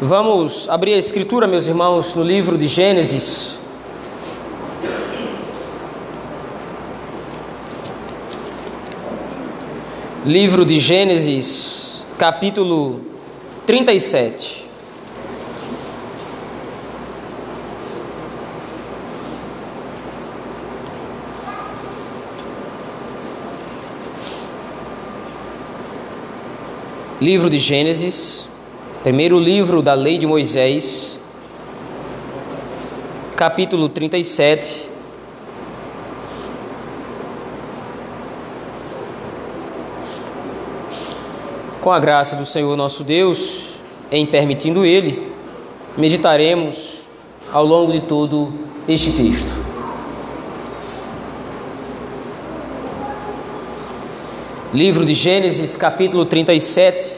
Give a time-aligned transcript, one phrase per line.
[0.00, 3.58] Vamos abrir a escritura, meus irmãos, no livro de Gênesis.
[10.24, 13.00] Livro de Gênesis, capítulo
[13.66, 14.68] 37.
[27.20, 28.48] Livro de Gênesis,
[29.02, 31.20] primeiro livro da lei de Moisés,
[33.36, 34.88] capítulo 37.
[41.80, 43.76] Com a graça do Senhor nosso Deus,
[44.10, 45.32] em permitindo Ele,
[45.96, 46.98] meditaremos
[47.52, 48.52] ao longo de todo
[48.88, 49.68] este texto.
[54.74, 57.17] Livro de Gênesis, capítulo 37.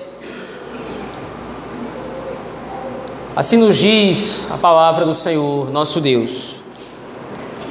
[3.40, 6.56] Assim nos diz a palavra do Senhor, nosso Deus.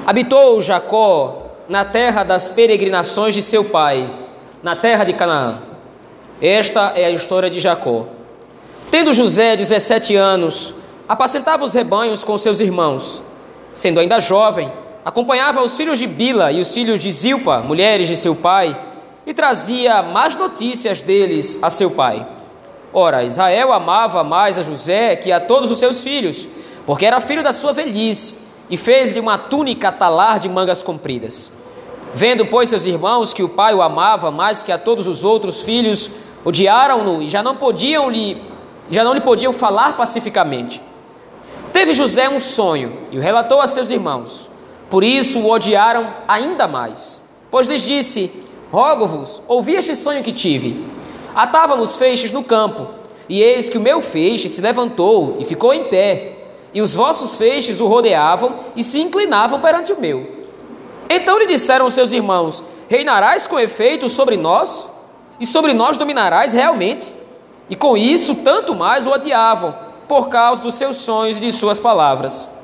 [0.03, 4.09] Habitou Jacó na terra das peregrinações de seu pai,
[4.63, 5.59] na terra de Canaã.
[6.41, 8.08] Esta é a história de Jacó.
[8.89, 10.73] Tendo José 17 anos,
[11.08, 13.21] apacentava os rebanhos com seus irmãos.
[13.75, 14.71] Sendo ainda jovem,
[15.05, 18.75] acompanhava os filhos de Bila e os filhos de Zilpa, mulheres de seu pai,
[19.23, 22.25] e trazia más notícias deles a seu pai.
[22.93, 26.47] Ora, Israel amava mais a José que a todos os seus filhos,
[26.85, 28.35] porque era filho da sua velhice,
[28.69, 31.59] e fez-lhe uma túnica talar de mangas compridas.
[32.13, 35.61] Vendo, pois, seus irmãos que o pai o amava mais que a todos os outros
[35.61, 36.09] filhos,
[36.43, 38.49] odiaram-no e já não podiam lhe
[38.91, 40.81] já não lhe podiam falar pacificamente.
[41.71, 44.49] Teve José um sonho e o relatou a seus irmãos.
[44.89, 48.31] Por isso o odiaram ainda mais, pois lhes disse:
[48.71, 50.88] Rogo-vos, ouvi este sonho que tive.
[51.35, 52.88] Atávamos feixes no campo,
[53.27, 56.33] e eis que o meu feixe se levantou e ficou em pé,
[56.73, 60.27] e os vossos feixes o rodeavam e se inclinavam perante o meu.
[61.09, 64.89] Então lhe disseram seus irmãos: Reinarás com efeito sobre nós?
[65.39, 67.14] E sobre nós dominarás realmente?
[67.70, 69.73] E com isso, tanto mais o odiavam,
[70.08, 72.59] por causa dos seus sonhos e de suas palavras.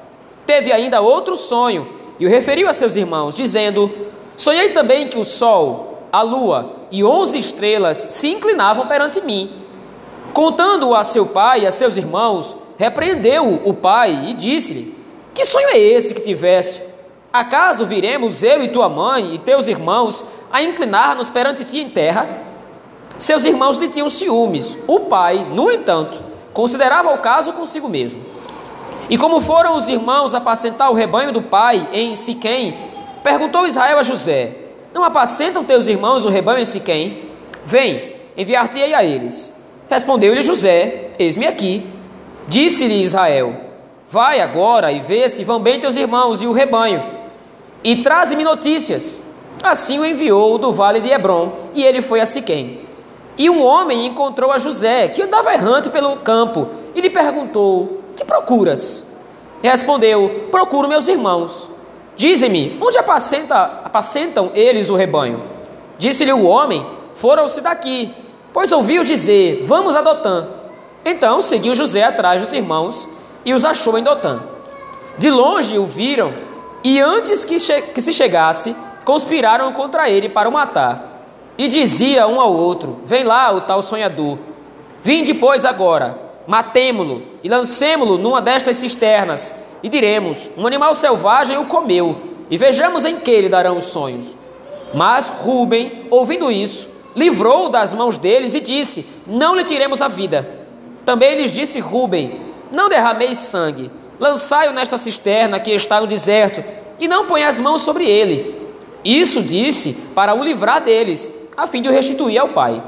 [0.45, 1.87] Teve ainda outro sonho,
[2.19, 3.89] e o referiu a seus irmãos, dizendo:
[4.35, 9.51] Sonhei também que o sol, a lua e onze estrelas se inclinavam perante mim.
[10.33, 14.95] Contando-o a seu pai e a seus irmãos, repreendeu o pai e disse-lhe:
[15.33, 16.81] Que sonho é esse que tiveste?
[17.33, 22.29] Acaso viremos eu e tua mãe e teus irmãos a inclinar-nos perante ti em terra?
[23.19, 24.77] Seus irmãos lhe tinham ciúmes.
[24.87, 26.17] O pai, no entanto,
[26.53, 28.21] considerava o caso consigo mesmo.
[29.09, 32.77] E como foram os irmãos apacentar o rebanho do pai em Siquém,
[33.21, 34.64] perguntou Israel a José:
[34.95, 37.25] não apacentam teus irmãos o rebanho em Siquém?
[37.65, 39.67] Vem, enviar-te-ei a eles.
[39.89, 41.85] Respondeu-lhe José: Eis-me aqui.
[42.47, 43.53] Disse-lhe Israel:
[44.09, 47.03] Vai agora e vê se vão bem teus irmãos e o rebanho,
[47.83, 49.21] e traze-me notícias.
[49.61, 52.79] Assim o enviou do vale de Hebron, e ele foi a Siquém.
[53.37, 58.23] E um homem encontrou a José, que andava errante pelo campo, e lhe perguntou: Que
[58.23, 59.17] procuras?
[59.61, 61.74] Respondeu: Procuro meus irmãos.
[62.15, 65.43] Dizem-me, onde apacenta, apacentam eles o rebanho?
[65.97, 68.13] Disse-lhe o homem: Foram-se daqui,
[68.53, 70.47] pois ouviu dizer: Vamos a Dotã.
[71.03, 73.07] Então seguiu José atrás dos irmãos
[73.43, 74.39] e os achou em Dotã.
[75.17, 76.33] De longe o viram
[76.83, 81.21] e antes que, que se chegasse, conspiraram contra ele para o matar.
[81.57, 84.37] E dizia um ao outro: Vem lá o tal sonhador.
[85.03, 91.65] Vinde, pois, agora, matemo-lo e lancemo-lo numa destas cisternas e diremos: Um animal selvagem o
[91.65, 92.15] comeu,
[92.49, 94.33] e vejamos em que lhe darão os sonhos.
[94.91, 100.65] Mas Rubem, ouvindo isso, livrou das mãos deles e disse: Não lhe tiremos a vida.
[101.05, 102.41] Também lhes disse Rubem:
[102.71, 106.63] Não derrameis sangue, lançai-o nesta cisterna que está no deserto,
[106.99, 108.55] e não ponha as mãos sobre ele.
[109.03, 112.81] Isso disse para o livrar deles, a fim de o restituir ao pai.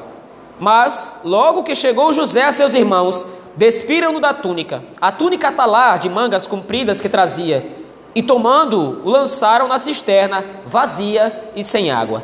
[0.59, 3.23] Mas, logo que chegou José a seus irmãos,
[3.57, 7.65] despiram-no da túnica, a túnica talar de mangas compridas que trazia,
[8.13, 12.23] e tomando o lançaram na cisterna, vazia e sem água.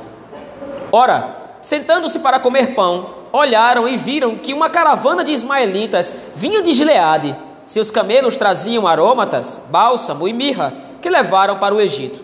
[0.92, 6.72] Ora, sentando-se para comer pão, olharam e viram que uma caravana de ismaelitas vinha de
[6.72, 7.36] Gileade.
[7.66, 12.20] Seus camelos traziam aromatas, bálsamo e mirra, que levaram para o Egito.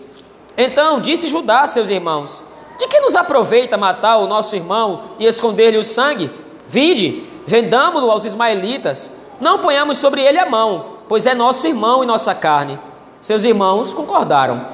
[0.56, 2.42] Então disse Judá a seus irmãos:
[2.78, 6.30] De que nos aproveita matar o nosso irmão e esconder-lhe o sangue?
[6.68, 9.10] Vinde, vendamo-lo aos ismaelitas,
[9.40, 12.78] não ponhamos sobre ele a mão, pois é nosso irmão e nossa carne.
[13.20, 14.64] Seus irmãos concordaram.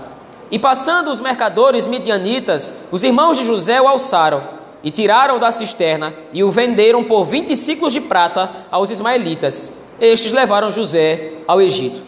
[0.50, 4.42] E passando os mercadores midianitas, os irmãos de José o alçaram
[4.84, 9.82] e tiraram da cisterna e o venderam por vinte ciclos de prata aos ismaelitas.
[9.98, 12.02] estes levaram José ao Egito.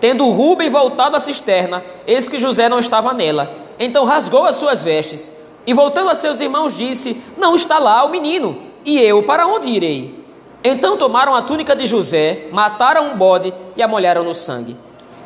[0.00, 3.48] Tendo Rubem voltado à cisterna, eis que José não estava nela.
[3.78, 5.32] Então rasgou as suas vestes
[5.64, 9.68] e, voltando a seus irmãos, disse: Não está lá o menino, e eu para onde
[9.68, 10.24] irei?
[10.62, 14.76] Então tomaram a túnica de José, mataram um bode e a molharam no sangue.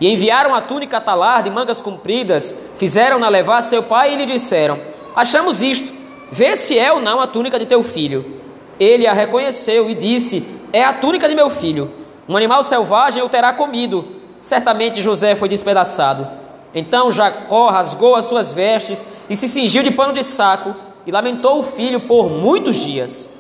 [0.01, 4.27] E enviaram a túnica talar de mangas compridas, fizeram-na levar a seu pai e lhe
[4.27, 4.79] disseram:
[5.15, 5.93] Achamos isto,
[6.31, 8.41] vê se é ou não a túnica de teu filho.
[8.79, 11.91] Ele a reconheceu e disse: É a túnica de meu filho.
[12.29, 14.05] Um animal selvagem o terá comido.
[14.41, 16.27] Certamente José foi despedaçado.
[16.75, 20.75] Então Jacó rasgou as suas vestes e se cingiu de pano de saco
[21.07, 23.34] e lamentou o filho por muitos dias.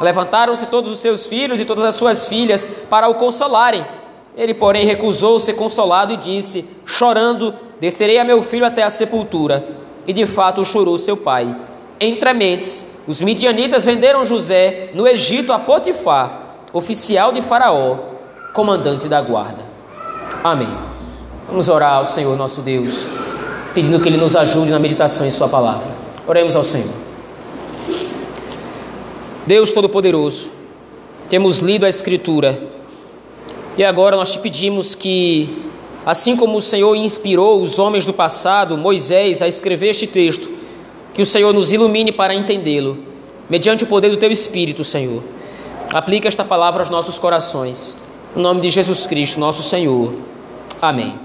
[0.00, 3.84] Levantaram-se todos os seus filhos e todas as suas filhas para o consolarem.
[4.36, 9.64] Ele, porém, recusou ser consolado e disse, chorando: Descerei a meu filho até a sepultura.
[10.06, 11.54] E de fato chorou seu pai.
[12.00, 17.96] Entre mentes, os midianitas venderam José no Egito a Potifar, oficial de Faraó,
[18.52, 19.62] comandante da guarda.
[20.42, 20.68] Amém.
[21.46, 23.06] Vamos orar ao Senhor nosso Deus,
[23.72, 25.86] pedindo que Ele nos ajude na meditação em Sua palavra.
[26.26, 27.04] Oremos ao Senhor.
[29.46, 30.50] Deus Todo-Poderoso,
[31.28, 32.58] temos lido a Escritura
[33.76, 35.66] e agora nós te pedimos que,
[36.06, 40.48] assim como o Senhor inspirou os homens do passado, Moisés, a escrever este texto,
[41.12, 42.96] que o Senhor nos ilumine para entendê-lo,
[43.50, 45.22] mediante o poder do Teu Espírito, Senhor.
[45.92, 47.96] Aplica esta palavra aos nossos corações.
[48.34, 50.14] Em nome de Jesus Cristo, nosso Senhor.
[50.80, 51.18] Amém.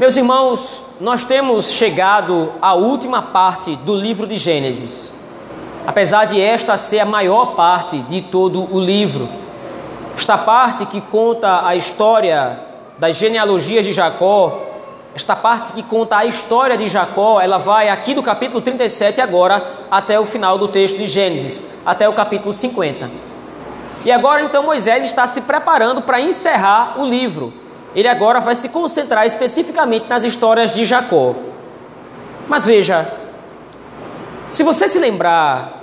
[0.00, 5.14] Meus irmãos, nós temos chegado à última parte do livro de Gênesis
[5.86, 9.28] apesar de esta ser a maior parte de todo o livro.
[10.16, 12.58] Esta parte que conta a história
[12.98, 14.62] das genealogias de Jacó,
[15.14, 19.64] esta parte que conta a história de Jacó, ela vai aqui do capítulo 37 agora
[19.90, 23.08] até o final do texto de Gênesis, até o capítulo 50.
[24.04, 27.52] E agora então Moisés está se preparando para encerrar o livro.
[27.94, 31.34] Ele agora vai se concentrar especificamente nas histórias de Jacó.
[32.48, 33.10] Mas veja,
[34.50, 35.75] se você se lembrar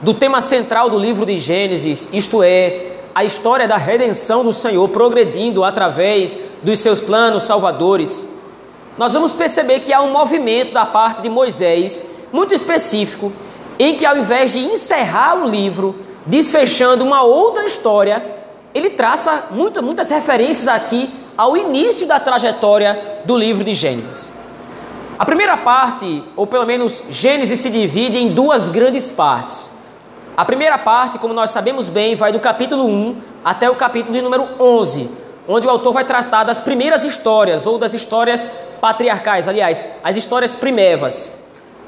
[0.00, 4.88] do tema central do livro de Gênesis, isto é, a história da redenção do Senhor
[4.88, 8.26] progredindo através dos seus planos salvadores,
[8.98, 13.32] nós vamos perceber que há um movimento da parte de Moisés muito específico,
[13.78, 15.96] em que ao invés de encerrar o livro,
[16.26, 18.24] desfechando uma outra história,
[18.74, 24.32] ele traça muito, muitas referências aqui ao início da trajetória do livro de Gênesis.
[25.18, 29.70] A primeira parte, ou pelo menos Gênesis, se divide em duas grandes partes.
[30.36, 34.48] A primeira parte, como nós sabemos bem, vai do capítulo 1 até o capítulo número
[34.58, 35.08] 11,
[35.46, 38.50] onde o autor vai tratar das primeiras histórias, ou das histórias
[38.80, 41.30] patriarcais, aliás, as histórias primevas.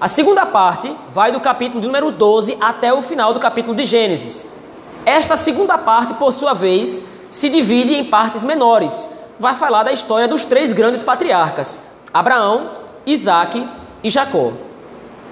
[0.01, 4.47] A segunda parte vai do capítulo número 12 até o final do capítulo de Gênesis.
[5.05, 9.09] Esta segunda parte, por sua vez, se divide em partes menores.
[9.41, 11.81] Vai falar da história dos três grandes patriarcas:
[12.15, 12.71] Abraão,
[13.05, 13.67] Isaac
[14.05, 14.53] e Jacó.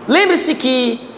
[0.09, 1.14] Lembre-se que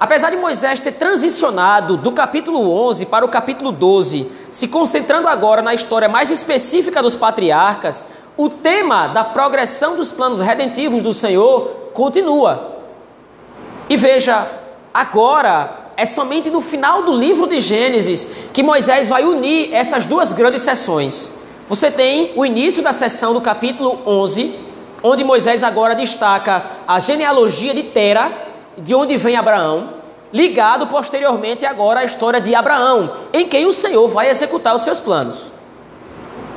[0.00, 5.60] Apesar de Moisés ter transicionado do capítulo 11 para o capítulo 12, se concentrando agora
[5.60, 8.06] na história mais específica dos patriarcas,
[8.36, 12.78] o tema da progressão dos planos redentivos do Senhor continua.
[13.88, 14.46] E veja,
[14.94, 20.32] agora é somente no final do livro de Gênesis que Moisés vai unir essas duas
[20.32, 21.28] grandes sessões.
[21.68, 24.54] Você tem o início da sessão do capítulo 11,
[25.02, 28.47] onde Moisés agora destaca a genealogia de Tera
[28.78, 29.90] de onde vem Abraão,
[30.32, 35.00] ligado posteriormente agora à história de Abraão, em quem o Senhor vai executar os seus
[35.00, 35.38] planos.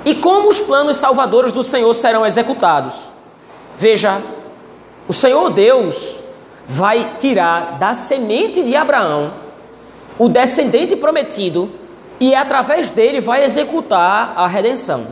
[0.04, 2.96] E como os planos salvadores do Senhor serão executados?
[3.78, 4.22] Veja,
[5.08, 6.18] o Senhor Deus
[6.68, 9.34] vai tirar da semente de Abraão
[10.18, 11.70] o descendente prometido
[12.20, 15.08] e através dele vai executar a redenção.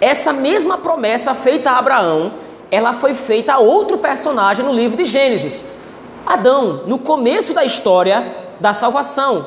[0.00, 2.32] Essa mesma promessa feita a Abraão,
[2.70, 5.79] ela foi feita a outro personagem no livro de Gênesis,
[6.26, 8.24] Adão, no começo da história
[8.58, 9.46] da salvação.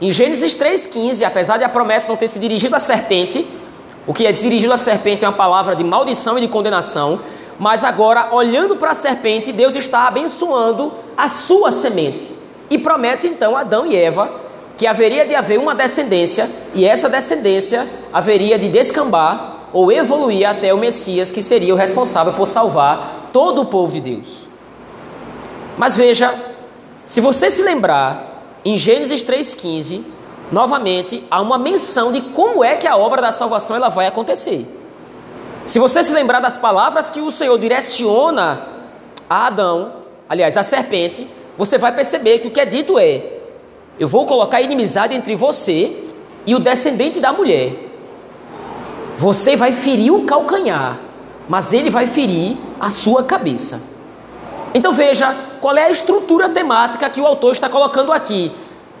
[0.00, 3.46] Em Gênesis 3,15, apesar de a promessa não ter se dirigido à serpente,
[4.06, 7.18] o que é dirigido à serpente é uma palavra de maldição e de condenação,
[7.58, 12.30] mas agora, olhando para a serpente, Deus está abençoando a sua semente.
[12.68, 14.46] E promete então a Adão e Eva
[14.76, 20.72] que haveria de haver uma descendência, e essa descendência haveria de descambar ou evoluir até
[20.72, 24.45] o Messias, que seria o responsável por salvar todo o povo de Deus.
[25.76, 26.34] Mas veja,
[27.04, 30.02] se você se lembrar, em Gênesis 3,15,
[30.50, 34.66] novamente há uma menção de como é que a obra da salvação ela vai acontecer.
[35.66, 38.60] Se você se lembrar das palavras que o Senhor direciona
[39.28, 39.92] a Adão,
[40.28, 41.28] aliás, a serpente,
[41.58, 43.22] você vai perceber que o que é dito é:
[43.98, 46.04] Eu vou colocar inimizade entre você
[46.46, 47.72] e o descendente da mulher.
[49.18, 50.98] Você vai ferir o calcanhar,
[51.48, 53.94] mas ele vai ferir a sua cabeça.
[54.74, 55.34] Então veja
[55.66, 58.52] qual é a estrutura temática que o autor está colocando aqui.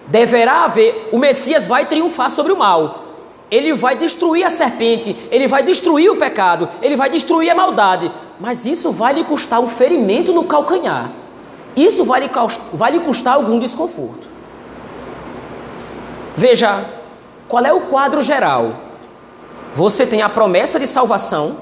[0.08, 3.04] Deverá haver, o Messias vai triunfar sobre o mal.
[3.48, 8.10] Ele vai destruir a serpente, ele vai destruir o pecado, ele vai destruir a maldade.
[8.40, 11.12] Mas isso vai lhe custar um ferimento no calcanhar.
[11.76, 12.30] Isso vai lhe,
[12.72, 14.26] vai lhe custar algum desconforto.
[16.36, 16.84] Veja,
[17.46, 18.72] qual é o quadro geral?
[19.76, 21.58] Você tem a promessa de salvação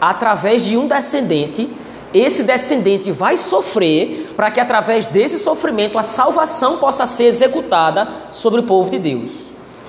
[0.00, 1.79] através de um descendente.
[2.12, 8.60] Esse descendente vai sofrer para que, através desse sofrimento, a salvação possa ser executada sobre
[8.60, 9.30] o povo de Deus.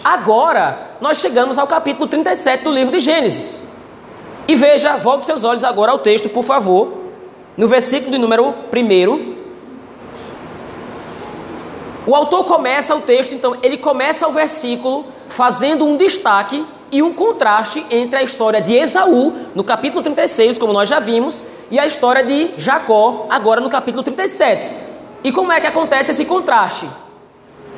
[0.04, 3.62] Agora, nós chegamos ao capítulo 37 do livro de Gênesis.
[4.48, 6.94] E veja, volte seus olhos agora ao texto, por favor.
[7.58, 9.42] No versículo de número 1.
[12.06, 17.14] O autor começa o texto, então, ele começa o versículo fazendo um destaque e um
[17.14, 21.86] contraste entre a história de Esaú, no capítulo 36, como nós já vimos, e a
[21.86, 24.72] história de Jacó, agora no capítulo 37.
[25.24, 26.88] E como é que acontece esse contraste?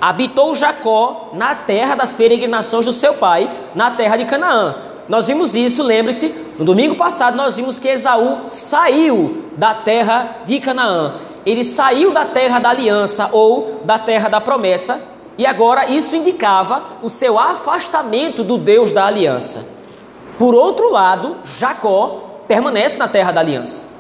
[0.02, 4.76] Habitou Jacó na terra das peregrinações do seu pai, na terra de Canaã.
[5.08, 10.60] Nós vimos isso, lembre-se, no domingo passado nós vimos que Esaú saiu da terra de
[10.60, 11.16] Canaã.
[11.46, 16.84] Ele saiu da terra da aliança ou da terra da promessa, e agora isso indicava
[17.02, 19.68] o seu afastamento do Deus da aliança.
[20.38, 23.94] Por outro lado, Jacó permanece na terra da aliança.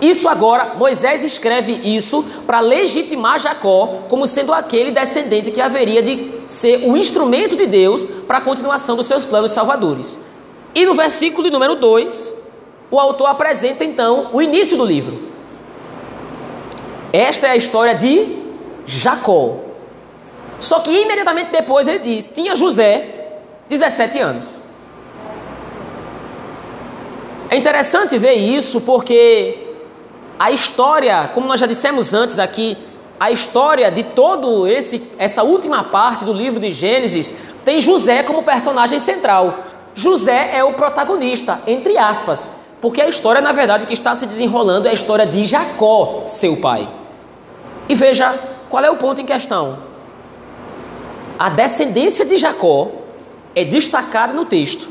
[0.00, 6.28] Isso agora, Moisés escreve isso para legitimar Jacó como sendo aquele descendente que haveria de
[6.48, 10.18] ser o instrumento de Deus para a continuação dos seus planos salvadores.
[10.74, 12.32] E no versículo número 2,
[12.90, 15.18] o autor apresenta então o início do livro.
[17.12, 18.42] Esta é a história de
[18.86, 19.71] Jacó.
[20.62, 23.04] Só que imediatamente depois ele diz: tinha José
[23.68, 24.44] 17 anos.
[27.50, 29.58] É interessante ver isso porque
[30.38, 32.78] a história, como nós já dissemos antes aqui,
[33.18, 38.44] a história de todo esse essa última parte do livro de Gênesis tem José como
[38.44, 39.64] personagem central.
[39.94, 44.86] José é o protagonista, entre aspas, porque a história, na verdade, que está se desenrolando
[44.86, 46.88] é a história de Jacó, seu pai.
[47.88, 48.38] E veja
[48.70, 49.91] qual é o ponto em questão.
[51.42, 52.86] A descendência de Jacó
[53.52, 54.86] é destacada no texto.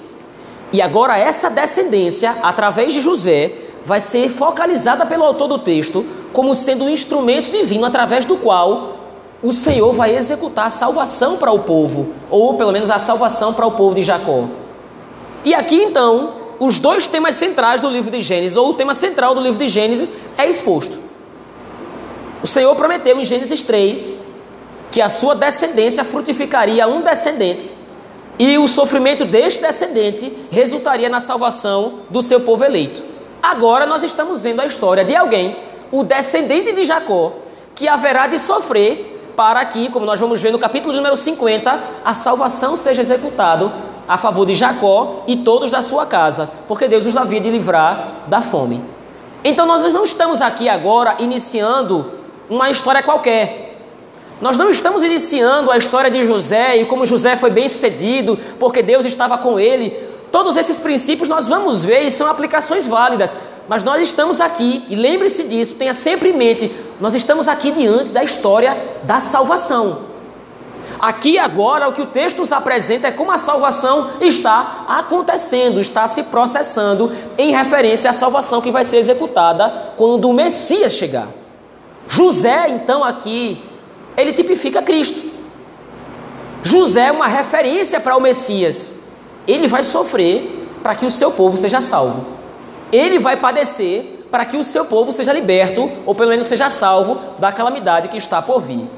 [0.74, 3.54] E agora, essa descendência, através de José,
[3.86, 8.98] vai ser focalizada pelo autor do texto como sendo um instrumento divino através do qual
[9.42, 13.66] o Senhor vai executar a salvação para o povo, ou pelo menos a salvação para
[13.66, 14.44] o povo de Jacó.
[15.46, 19.34] E aqui então, os dois temas centrais do livro de Gênesis, ou o tema central
[19.34, 21.00] do livro de Gênesis, é exposto.
[22.44, 24.20] O Senhor prometeu em Gênesis 3
[24.92, 27.72] que a sua descendência frutificaria um descendente,
[28.38, 33.04] e o sofrimento deste descendente resultaria na salvação do seu povo eleito.
[33.42, 35.56] Agora nós estamos vendo a história de alguém,
[35.92, 37.34] o descendente de Jacó,
[37.76, 42.14] que haverá de sofrer para que, como nós vamos ver no capítulo número 50, a
[42.14, 43.72] salvação seja executada
[44.08, 48.24] a favor de Jacó e todos da sua casa, porque Deus os havia de livrar
[48.28, 48.84] da fome.
[49.44, 52.12] Então nós não estamos aqui agora iniciando
[52.50, 53.71] uma história qualquer.
[54.42, 58.82] Nós não estamos iniciando a história de José e como José foi bem sucedido, porque
[58.82, 59.92] Deus estava com ele.
[60.32, 63.36] Todos esses princípios nós vamos ver e são aplicações válidas,
[63.68, 68.12] mas nós estamos aqui, e lembre-se disso, tenha sempre em mente, nós estamos aqui diante
[68.12, 70.10] da história da salvação.
[71.00, 76.08] Aqui agora o que o texto nos apresenta é como a salvação está acontecendo, está
[76.08, 81.28] se processando em referência à salvação que vai ser executada quando o Messias chegar.
[82.08, 83.62] José, então, aqui,
[84.18, 85.32] ele tipifica Cristo.
[86.64, 89.02] José é uma referência para o Messias
[89.48, 92.26] ele vai sofrer para que o seu povo seja salvo.
[92.92, 97.20] Ele vai padecer para que o seu povo seja liberto, ou pelo menos seja salvo
[97.38, 98.90] da calamidade que está por vir.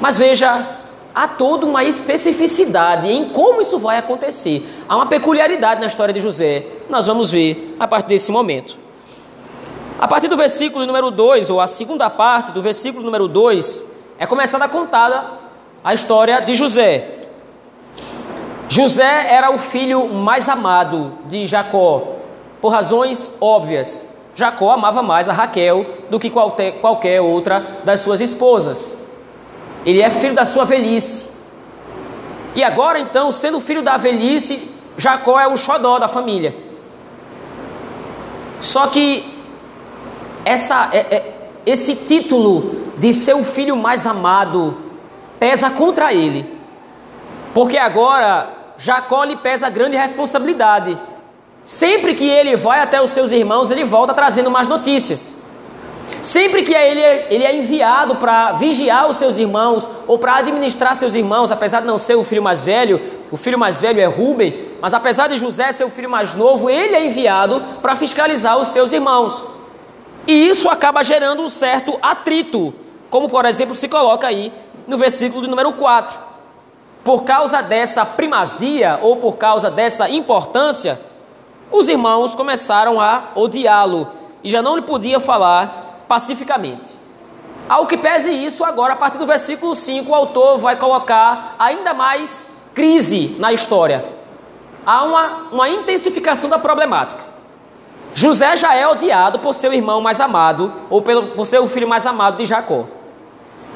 [0.00, 0.66] Mas veja,
[1.14, 4.66] há toda uma especificidade em como isso vai acontecer.
[4.88, 6.64] Há uma peculiaridade na história de José.
[6.88, 8.78] Nós vamos ver a partir desse momento.
[9.98, 13.84] A partir do versículo número 2, ou a segunda parte do versículo número 2,
[14.18, 15.24] é começada a contada
[15.84, 17.08] a história de José.
[18.68, 22.16] José era o filho mais amado de Jacó,
[22.60, 24.04] por razões óbvias.
[24.34, 28.92] Jacó amava mais a Raquel do que qualquer, qualquer outra das suas esposas.
[29.84, 31.30] Ele é filho da sua velhice.
[32.56, 34.68] E agora, então, sendo filho da velhice,
[34.98, 36.56] Jacó é o xodó da família.
[38.60, 39.24] Só que
[40.44, 44.78] essa, é, é, esse título de ser o filho mais amado
[45.38, 46.56] pesa contra ele
[47.52, 50.98] Porque agora Jacó lhe pesa grande responsabilidade.
[51.62, 55.34] Sempre que ele vai até os seus irmãos, ele volta trazendo mais notícias.
[56.22, 60.94] Sempre que ele é, ele é enviado para vigiar os seus irmãos ou para administrar
[60.96, 63.00] seus irmãos, apesar de não ser o filho mais velho,
[63.30, 66.70] o filho mais velho é Rubem, mas apesar de José ser o filho mais novo,
[66.70, 69.44] ele é enviado para fiscalizar os seus irmãos.
[70.26, 72.74] E isso acaba gerando um certo atrito,
[73.10, 74.52] como por exemplo se coloca aí
[74.86, 76.16] no versículo de número 4.
[77.04, 81.00] Por causa dessa primazia ou por causa dessa importância,
[81.70, 84.08] os irmãos começaram a odiá-lo
[84.42, 86.90] e já não lhe podia falar pacificamente.
[87.68, 91.92] Ao que pese isso, agora a partir do versículo 5, o autor vai colocar ainda
[91.92, 94.04] mais crise na história.
[94.84, 97.24] Há uma, uma intensificação da problemática.
[98.14, 101.88] José já é odiado por seu irmão mais amado, ou pelo, por ser o filho
[101.88, 102.84] mais amado de Jacó.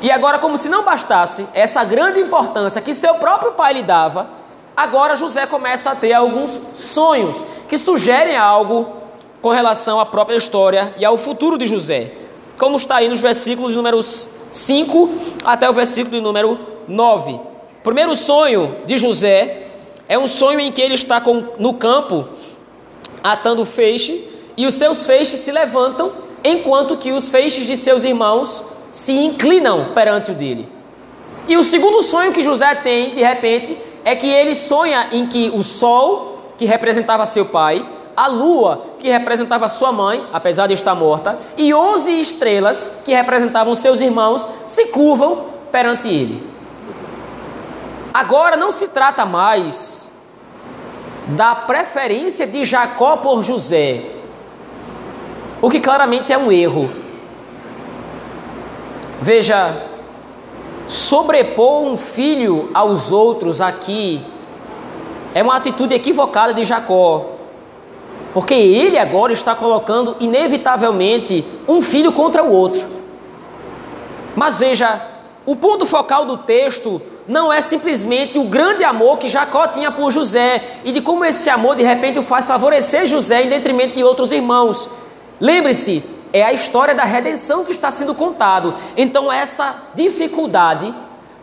[0.03, 4.29] E agora, como se não bastasse essa grande importância que seu próprio pai lhe dava,
[4.77, 8.89] agora José começa a ter alguns sonhos que sugerem algo
[9.43, 12.13] com relação à própria história e ao futuro de José.
[12.59, 15.11] Como está aí nos versículos números 5
[15.45, 17.33] até o versículo de número 9.
[17.33, 19.67] O primeiro sonho de José
[20.09, 22.27] é um sonho em que ele está com, no campo
[23.23, 28.65] atando feixe e os seus feixes se levantam enquanto que os feixes de seus irmãos
[28.93, 30.69] se inclinam perante o dele.
[31.49, 35.51] E o segundo sonho que José tem, de repente, é que ele sonha em que
[35.55, 40.95] o sol, que representava seu pai, a lua, que representava sua mãe, apesar de estar
[40.95, 46.47] morta, e onze estrelas, que representavam seus irmãos, se curvam perante ele.
[48.13, 50.09] Agora não se trata mais
[51.29, 54.03] da preferência de Jacó por José,
[55.63, 56.91] o que claramente é um erro.
[59.23, 59.77] Veja,
[60.87, 64.23] sobrepor um filho aos outros aqui
[65.35, 67.27] é uma atitude equivocada de Jacó,
[68.33, 72.83] porque ele agora está colocando inevitavelmente um filho contra o outro.
[74.35, 75.03] Mas veja,
[75.45, 80.11] o ponto focal do texto não é simplesmente o grande amor que Jacó tinha por
[80.11, 84.03] José e de como esse amor de repente o faz favorecer José em detrimento de
[84.03, 84.89] outros irmãos.
[85.39, 88.75] Lembre-se, é a história da redenção que está sendo contado.
[88.97, 90.95] Então essa dificuldade,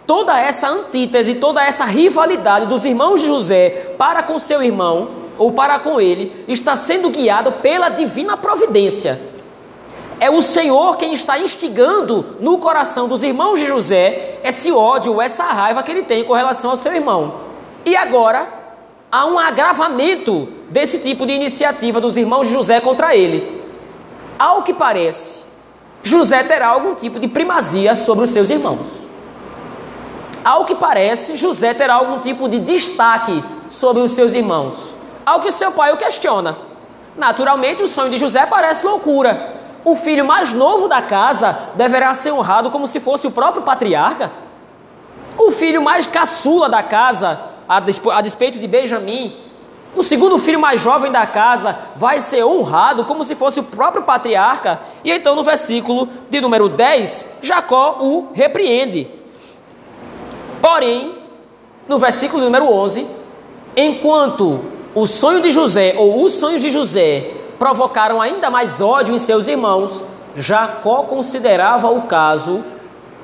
[0.05, 5.51] toda essa antítese, toda essa rivalidade dos irmãos de José para com seu irmão ou
[5.51, 9.19] para com ele, está sendo guiado pela divina providência.
[10.19, 15.43] É o Senhor quem está instigando no coração dos irmãos de José esse ódio, essa
[15.43, 17.35] raiva que ele tem com relação ao seu irmão.
[17.85, 18.47] E agora
[19.11, 23.66] há um agravamento desse tipo de iniciativa dos irmãos de José contra ele.
[24.39, 25.43] Ao que parece,
[26.03, 28.87] José terá algum tipo de primazia sobre os seus irmãos.
[30.45, 34.93] Ao que parece, José terá algum tipo de destaque sobre os seus irmãos.
[35.25, 36.57] Ao que seu pai o questiona.
[37.17, 39.55] Naturalmente, o sonho de José parece loucura.
[39.83, 44.31] O filho mais novo da casa deverá ser honrado como se fosse o próprio patriarca.
[45.37, 49.35] O filho mais caçula da casa, a despeito de Benjamim,
[49.95, 54.03] o segundo filho mais jovem da casa vai ser honrado como se fosse o próprio
[54.03, 54.79] patriarca.
[55.03, 59.07] E então, no versículo de número 10, Jacó o repreende.
[60.61, 61.15] Porém,
[61.87, 63.07] no versículo número 11,
[63.75, 64.59] enquanto
[64.93, 69.47] o sonho de José ou os sonhos de José provocaram ainda mais ódio em seus
[69.47, 70.03] irmãos,
[70.35, 72.63] Jacó considerava o caso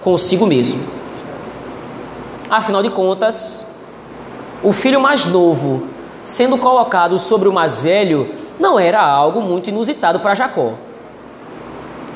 [0.01, 0.83] consigo mesmo.
[2.49, 3.65] Afinal de contas,
[4.63, 5.92] o filho mais novo
[6.23, 10.73] sendo colocado sobre o mais velho não era algo muito inusitado para Jacó.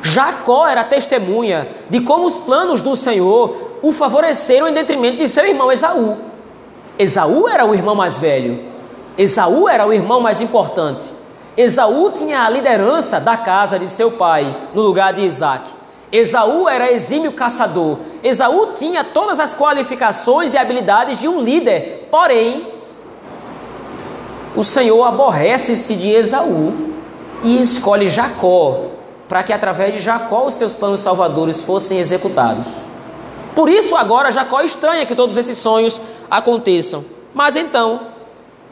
[0.02, 5.46] Jacó era testemunha de como os planos do Senhor o favoreceram em detrimento de seu
[5.46, 6.17] irmão Esaú.
[6.98, 8.60] Esaú era o irmão mais velho.
[9.17, 11.12] Esaú era o irmão mais importante.
[11.56, 15.70] Esaú tinha a liderança da casa de seu pai no lugar de Isaac.
[16.12, 17.98] Esaú era exímio caçador.
[18.24, 22.77] Esaú tinha todas as qualificações e habilidades de um líder, porém,
[24.58, 26.74] o Senhor aborrece-se de Esaú
[27.43, 28.86] e escolhe Jacó,
[29.30, 32.65] para que através de Jacó os seus planos salvadores fossem executados.
[33.54, 37.06] Por isso agora Jacó estranha que todos esses sonhos aconteçam.
[37.36, 38.02] Mas então,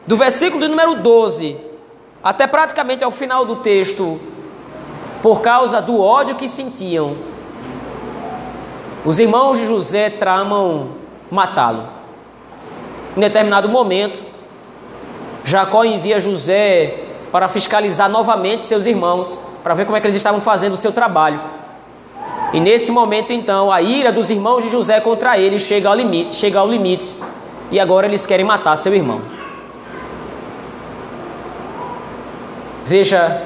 [0.08, 1.56] do versículo de número 12
[2.20, 4.18] até praticamente ao final do texto,
[5.22, 7.14] por causa do ódio que sentiam,
[9.04, 10.88] os irmãos de José tramam
[11.30, 11.84] matá-lo.
[13.16, 14.25] Em determinado momento,
[15.46, 20.40] Jacó envia José para fiscalizar novamente seus irmãos, para ver como é que eles estavam
[20.40, 21.40] fazendo o seu trabalho.
[22.52, 26.34] E nesse momento, então, a ira dos irmãos de José contra ele chega ao limite.
[26.34, 27.14] Chega ao limite.
[27.70, 29.20] e agora eles querem matar seu irmão.
[32.84, 33.42] Veja,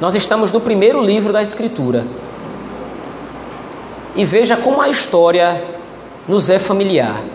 [0.00, 2.06] nós estamos no primeiro livro da Escritura.
[4.14, 5.62] E veja como a história
[6.26, 7.33] nos é familiar.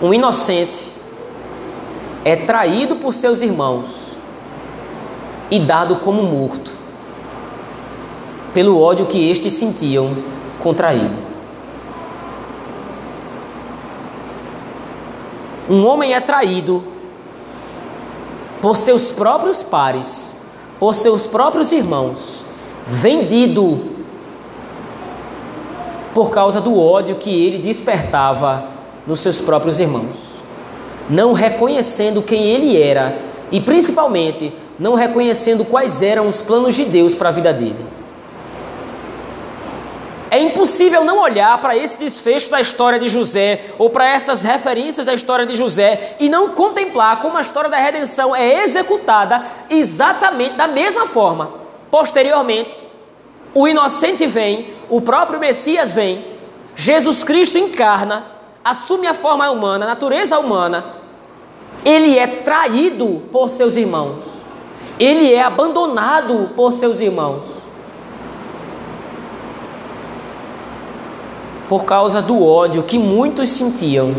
[0.00, 0.84] Um inocente
[2.24, 3.86] é traído por seus irmãos
[5.50, 6.70] e dado como morto,
[8.54, 10.14] pelo ódio que estes sentiam
[10.62, 11.16] contra ele.
[15.68, 16.84] Um homem é traído
[18.62, 20.36] por seus próprios pares,
[20.78, 22.44] por seus próprios irmãos,
[22.86, 23.98] vendido
[26.14, 28.77] por causa do ódio que ele despertava
[29.08, 30.16] nos seus próprios irmãos,
[31.08, 33.18] não reconhecendo quem ele era
[33.50, 37.84] e principalmente não reconhecendo quais eram os planos de Deus para a vida dele.
[40.30, 45.06] É impossível não olhar para esse desfecho da história de José ou para essas referências
[45.06, 50.54] da história de José e não contemplar como a história da redenção é executada exatamente
[50.54, 51.50] da mesma forma.
[51.90, 52.78] Posteriormente,
[53.54, 56.22] o inocente vem, o próprio Messias vem,
[56.76, 60.84] Jesus Cristo encarna, assume a forma humana, a natureza humana,
[61.84, 64.24] ele é traído por seus irmãos,
[64.98, 67.58] ele é abandonado por seus irmãos.
[71.68, 74.14] por causa do ódio que muitos sentiam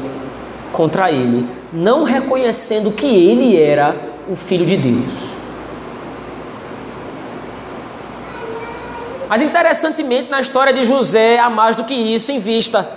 [0.72, 3.96] contra ele, não reconhecendo que ele era
[4.30, 5.30] o Filho de Deus.
[9.28, 12.88] Mas interessantemente, na história de José, há mais do que isso em vista.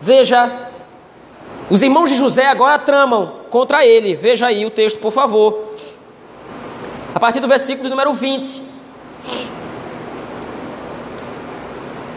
[0.00, 0.50] Veja,
[1.70, 4.14] os irmãos de José agora tramam contra ele.
[4.14, 5.74] Veja aí o texto, por favor.
[7.14, 8.62] A partir do versículo número 20.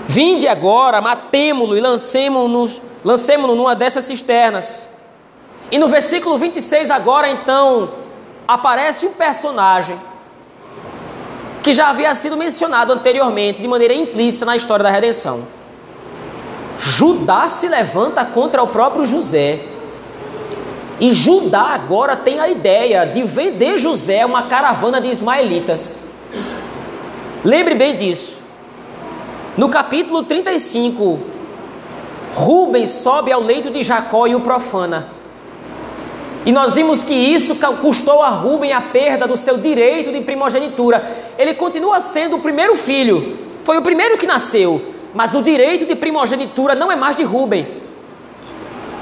[0.08, 2.70] Vinde agora, matemo-lo e lancemo-no
[3.04, 4.88] lancemo numa dessas cisternas.
[5.72, 7.92] E no versículo 26 agora então
[8.48, 9.98] aparece um personagem
[11.64, 15.48] que já havia sido mencionado anteriormente de maneira implícita na história da redenção.
[16.82, 19.60] Judá se levanta contra o próprio José.
[21.00, 26.00] E Judá agora tem a ideia de vender José uma caravana de ismaelitas.
[27.46, 28.40] Lembre bem disso.
[29.56, 31.20] No capítulo 35,
[32.34, 35.08] Rubens sobe ao leito de Jacó e o profana.
[36.44, 41.34] E nós vimos que isso custou a Rubem a perda do seu direito de primogenitura.
[41.38, 45.96] Ele continua sendo o primeiro filho, foi o primeiro que nasceu, mas o direito de
[45.96, 47.82] primogenitura não é mais de Rubem.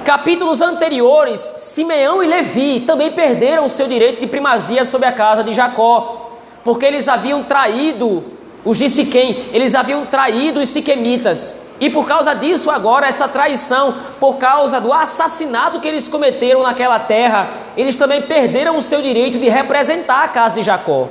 [0.04, 5.43] Capítulos anteriores, Simeão e Levi também perderam o seu direito de primazia sobre a casa
[5.43, 6.32] de Jacó,
[6.63, 8.24] porque eles haviam traído
[8.65, 11.56] os de Siquém, eles haviam traído os siquemitas.
[11.80, 17.00] E por causa disso, agora, essa traição, por causa do assassinato que eles cometeram naquela
[17.00, 21.08] terra, eles também perderam o seu direito de representar a casa de Jacó.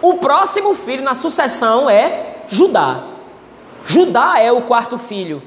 [0.00, 3.11] O próximo filho na sucessão é Judá.
[3.84, 5.42] Judá é o quarto filho.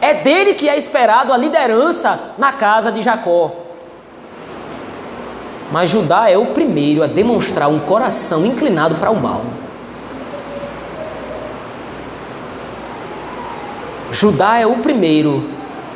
[0.00, 3.52] É dele que é esperado a liderança na casa de Jacó.
[5.72, 9.42] Mas Judá é o primeiro a demonstrar um coração inclinado para o mal.
[14.12, 15.50] Judá é o primeiro,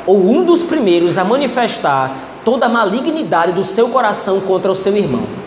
[0.05, 2.11] ou um dos primeiros, a manifestar
[2.43, 5.38] toda a malignidade do seu coração contra o seu irmão.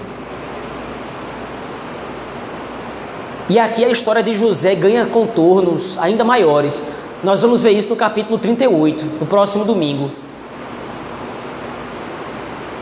[3.48, 6.82] E aqui a história de José ganha contornos ainda maiores.
[7.22, 10.10] Nós vamos ver isso no capítulo 38, no próximo domingo.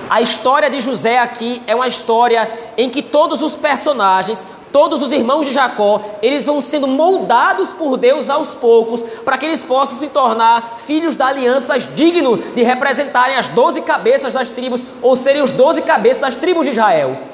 [0.08, 5.10] A história de José aqui é uma história em que todos os personagens Todos os
[5.10, 9.98] irmãos de Jacó, eles vão sendo moldados por Deus aos poucos, para que eles possam
[9.98, 15.42] se tornar filhos da aliança dignos de representarem as doze cabeças das tribos, ou serem
[15.42, 17.29] os doze cabeças das tribos de Israel.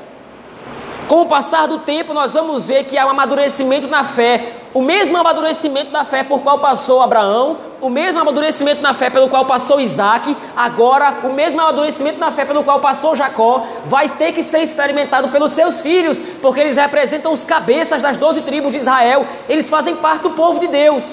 [1.08, 4.82] Com o passar do tempo, nós vamos ver que há um amadurecimento na fé, o
[4.82, 9.44] mesmo amadurecimento na fé por qual passou Abraão, o mesmo amadurecimento na fé pelo qual
[9.44, 14.42] passou Isaac, agora o mesmo amadurecimento na fé pelo qual passou Jacó, vai ter que
[14.42, 19.24] ser experimentado pelos seus filhos, porque eles representam os cabeças das doze tribos de Israel,
[19.48, 21.04] eles fazem parte do povo de Deus.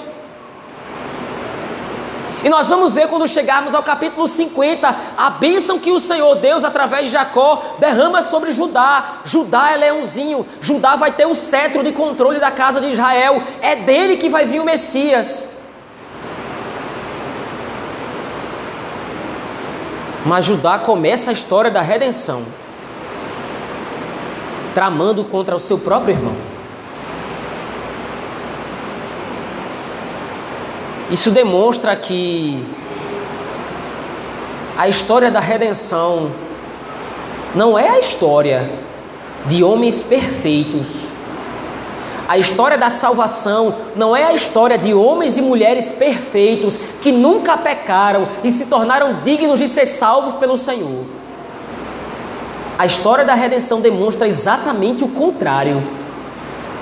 [2.44, 6.62] E nós vamos ver quando chegarmos ao capítulo 50, a bênção que o Senhor Deus,
[6.62, 9.20] através de Jacó, derrama sobre Judá.
[9.24, 13.76] Judá é leãozinho, Judá vai ter o cetro de controle da casa de Israel, é
[13.76, 15.48] dele que vai vir o Messias.
[20.26, 22.42] Mas Judá começa a história da redenção,
[24.74, 26.53] tramando contra o seu próprio irmão.
[31.14, 32.60] Isso demonstra que
[34.76, 36.32] a história da redenção
[37.54, 38.68] não é a história
[39.46, 40.88] de homens perfeitos.
[42.26, 47.56] A história da salvação não é a história de homens e mulheres perfeitos que nunca
[47.56, 51.04] pecaram e se tornaram dignos de ser salvos pelo Senhor.
[52.76, 55.80] A história da redenção demonstra exatamente o contrário.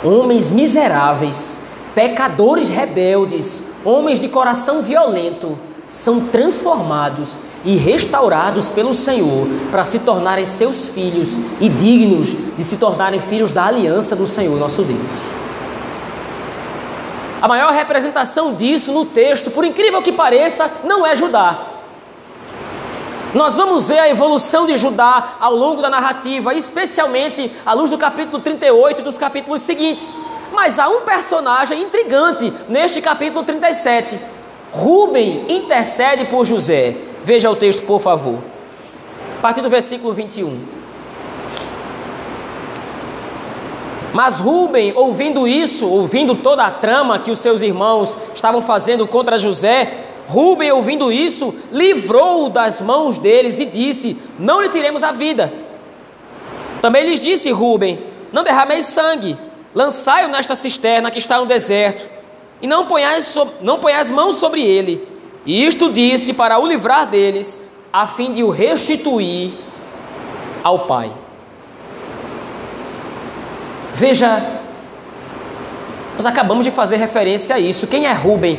[0.02, 1.54] Homens miseráveis,
[1.94, 10.44] pecadores rebeldes, homens de coração violento, são transformados e restaurados pelo Senhor para se tornarem
[10.44, 15.00] seus filhos e dignos de se tornarem filhos da aliança do Senhor nosso Deus.
[17.40, 21.66] A maior representação disso no texto, por incrível que pareça, não é Judá.
[23.34, 27.98] Nós vamos ver a evolução de Judá ao longo da narrativa, especialmente à luz do
[27.98, 30.08] capítulo 38 e dos capítulos seguintes.
[30.52, 34.18] Mas há um personagem intrigante neste capítulo 37.
[34.70, 36.94] Rubem intercede por José.
[37.24, 38.38] Veja o texto, por favor.
[39.38, 40.82] A partir do versículo 21.
[44.12, 49.38] Mas Rubem, ouvindo isso, ouvindo toda a trama que os seus irmãos estavam fazendo contra
[49.38, 55.52] José, Rubem, ouvindo isso, livrou-o das mãos deles e disse: Não lhe tiremos a vida.
[56.80, 58.00] Também lhes disse Rubem:
[58.32, 59.36] Não derrameis sangue,
[59.74, 62.08] lançai-o nesta cisterna que está no deserto,
[62.60, 65.06] e não ponhais, so, não ponhais mãos sobre ele.
[65.44, 69.52] E isto disse para o livrar deles, a fim de o restituir
[70.62, 71.10] ao Pai.
[73.94, 74.40] Veja,
[76.16, 77.86] nós acabamos de fazer referência a isso.
[77.86, 78.58] Quem é Rubem?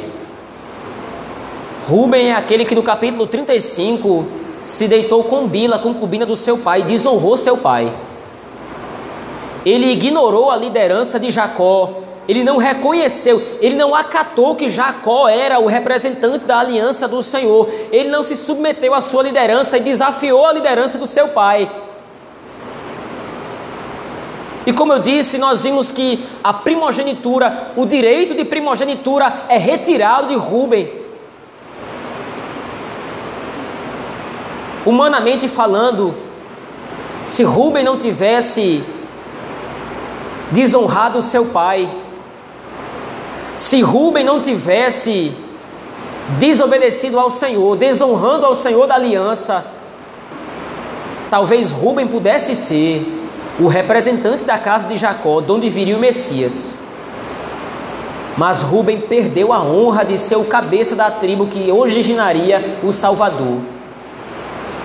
[1.88, 4.28] Rubem é aquele que no capítulo 35
[4.64, 7.92] se deitou com Bila, concubina do seu pai, desonrou seu pai.
[9.66, 15.60] Ele ignorou a liderança de Jacó, ele não reconheceu, ele não acatou que Jacó era
[15.60, 20.46] o representante da aliança do Senhor, ele não se submeteu à sua liderança e desafiou
[20.46, 21.70] a liderança do seu pai.
[24.66, 30.30] E como eu disse, nós vimos que a primogenitura, o direito de primogenitura é retirado
[30.30, 30.90] de Rubem.
[34.86, 36.16] Humanamente falando,
[37.26, 38.82] se Rubem não tivesse
[40.54, 41.90] desonrado seu pai,
[43.56, 45.34] se Rubem não tivesse
[46.40, 49.66] desobedecido ao Senhor, desonrando ao Senhor da aliança,
[51.30, 53.06] talvez Rubem pudesse ser
[53.60, 56.74] o representante da casa de Jacó, de onde viria o Messias.
[58.36, 63.73] Mas Rubem perdeu a honra de ser o cabeça da tribo que originaria o Salvador.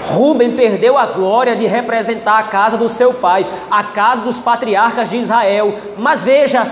[0.09, 5.11] Rubem perdeu a glória de representar a casa do seu pai, a casa dos patriarcas
[5.11, 5.75] de Israel.
[5.99, 6.67] Mas veja,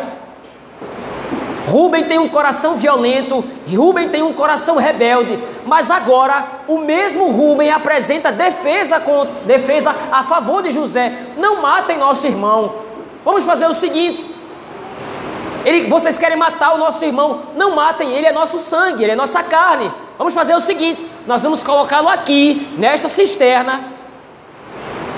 [1.69, 7.71] Rubem tem um coração violento, Rubem tem um coração rebelde, mas agora o mesmo Rubem
[7.71, 11.13] apresenta defesa, com, defesa a favor de José.
[11.37, 12.77] Não matem nosso irmão.
[13.23, 14.25] Vamos fazer o seguinte:
[15.65, 17.43] ele, vocês querem matar o nosso irmão?
[17.57, 19.93] Não matem, ele é nosso sangue, ele é nossa carne.
[20.19, 23.97] Vamos fazer o seguinte: nós vamos colocá-lo aqui, nesta cisterna,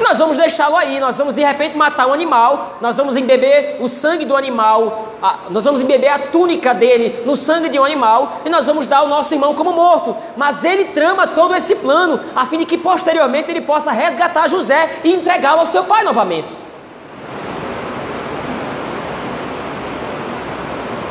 [0.00, 3.88] nós vamos deixá-lo aí, nós vamos de repente matar um animal, nós vamos embeber o
[3.88, 8.40] sangue do animal, a, nós vamos embeber a túnica dele no sangue de um animal
[8.44, 10.16] e nós vamos dar o nosso irmão como morto.
[10.36, 15.00] Mas ele trama todo esse plano a fim de que posteriormente ele possa resgatar José
[15.04, 16.52] e entregá-lo ao seu pai novamente.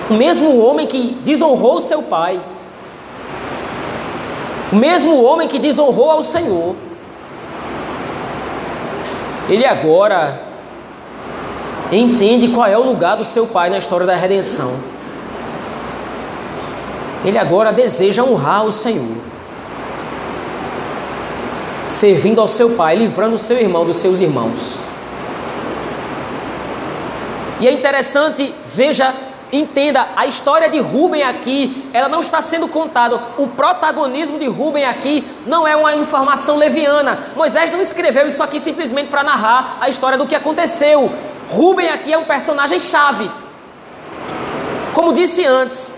[0.10, 2.40] O mesmo homem que desonrou seu pai,
[4.72, 6.76] o mesmo homem que desonrou ao Senhor,
[9.50, 10.42] ele agora
[11.92, 14.74] entende qual é o lugar do seu pai na história da redenção.
[17.24, 19.18] Ele agora deseja honrar o Senhor,
[21.88, 24.76] servindo ao seu pai, livrando o seu irmão dos seus irmãos.
[27.60, 29.14] E é interessante, veja
[29.52, 33.18] Entenda, a história de Rubem aqui, ela não está sendo contada.
[33.38, 37.18] O protagonismo de Rubem aqui não é uma informação leviana.
[37.36, 41.10] Moisés não escreveu isso aqui simplesmente para narrar a história do que aconteceu.
[41.50, 43.32] Rubem aqui é um personagem chave.
[44.94, 45.94] Como disse antes,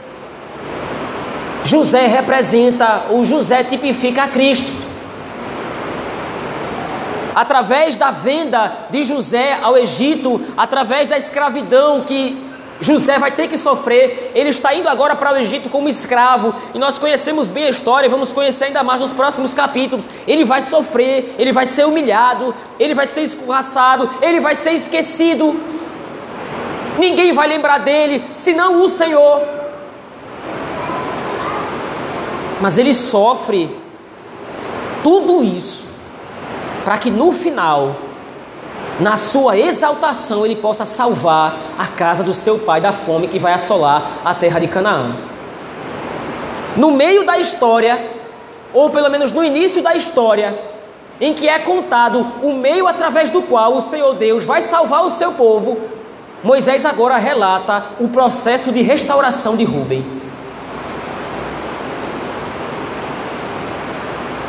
[1.63, 4.71] José representa, o José tipifica a Cristo.
[7.33, 12.48] Através da venda de José ao Egito, através da escravidão que
[12.81, 16.79] José vai ter que sofrer, ele está indo agora para o Egito como escravo, e
[16.79, 20.05] nós conhecemos bem a história e vamos conhecer ainda mais nos próximos capítulos.
[20.25, 25.59] Ele vai sofrer, ele vai ser humilhado, ele vai ser escorraçado, ele vai ser esquecido.
[26.97, 29.41] Ninguém vai lembrar dele, senão o Senhor.
[32.61, 33.69] Mas ele sofre
[35.03, 35.85] tudo isso
[36.83, 37.95] para que no final,
[38.99, 43.53] na sua exaltação, ele possa salvar a casa do seu pai da fome que vai
[43.53, 45.15] assolar a terra de Canaã.
[46.75, 47.99] No meio da história,
[48.73, 50.57] ou pelo menos no início da história,
[51.19, 55.11] em que é contado o meio através do qual o Senhor Deus vai salvar o
[55.11, 55.77] seu povo,
[56.43, 60.05] Moisés agora relata o processo de restauração de Rubem.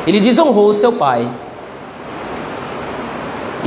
[0.07, 1.29] Ele desonrou seu pai.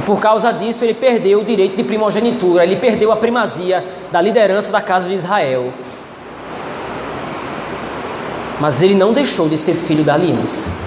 [0.06, 4.72] Por causa disso ele perdeu o direito de primogenitura, ele perdeu a primazia da liderança
[4.72, 5.72] da casa de Israel.
[8.60, 10.84] Mas ele não deixou de ser filho da aliança.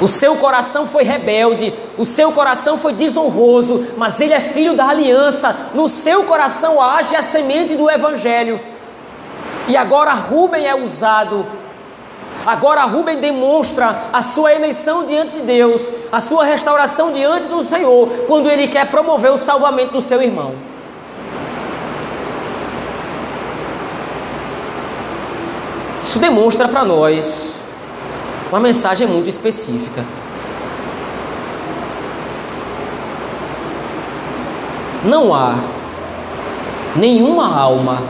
[0.00, 4.88] O seu coração foi rebelde, o seu coração foi desonroso, mas ele é filho da
[4.88, 5.56] aliança.
[5.72, 8.60] No seu coração age a semente do evangelho.
[9.68, 11.46] E agora Rubem é usado.
[12.46, 18.06] Agora Rubem demonstra a sua eleição diante de Deus, a sua restauração diante do Senhor,
[18.26, 20.54] quando ele quer promover o salvamento do seu irmão.
[26.02, 27.52] Isso demonstra para nós
[28.50, 30.04] uma mensagem muito específica.
[35.02, 35.56] Não há
[36.94, 38.02] nenhuma alma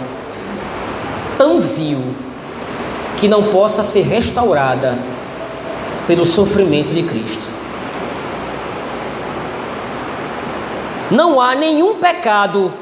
[1.39, 2.24] tão vil
[3.17, 4.99] que não possa ser restaurada
[6.07, 7.55] pelo sofrimento de Cristo.
[11.11, 12.73] Não há nenhum pecado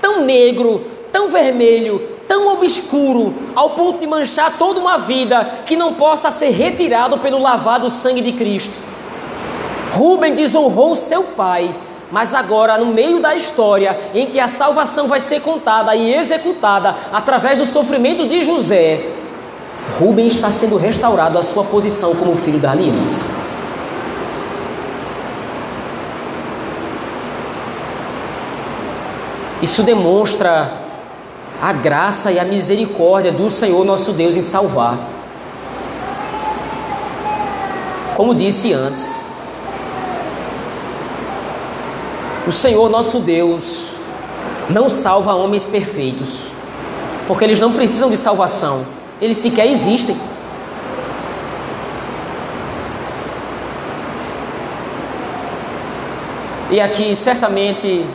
[0.00, 5.94] tão negro, tão vermelho, tão obscuro ao ponto de manchar toda uma vida que não
[5.94, 8.74] possa ser retirado pelo lavado sangue de Cristo.
[9.92, 11.74] Rubem desonrou seu pai,
[12.10, 16.96] mas agora, no meio da história em que a salvação vai ser contada e executada
[17.12, 19.06] através do sofrimento de José,
[19.98, 23.40] Rubem está sendo restaurado à sua posição como filho da aliança.
[29.62, 30.72] Isso demonstra
[31.60, 34.98] a graça e a misericórdia do Senhor nosso Deus em salvar.
[38.16, 39.22] Como disse antes,
[42.46, 43.90] o Senhor nosso Deus
[44.70, 46.40] não salva homens perfeitos,
[47.26, 48.84] porque eles não precisam de salvação,
[49.20, 50.16] eles sequer existem.
[56.70, 58.06] E aqui certamente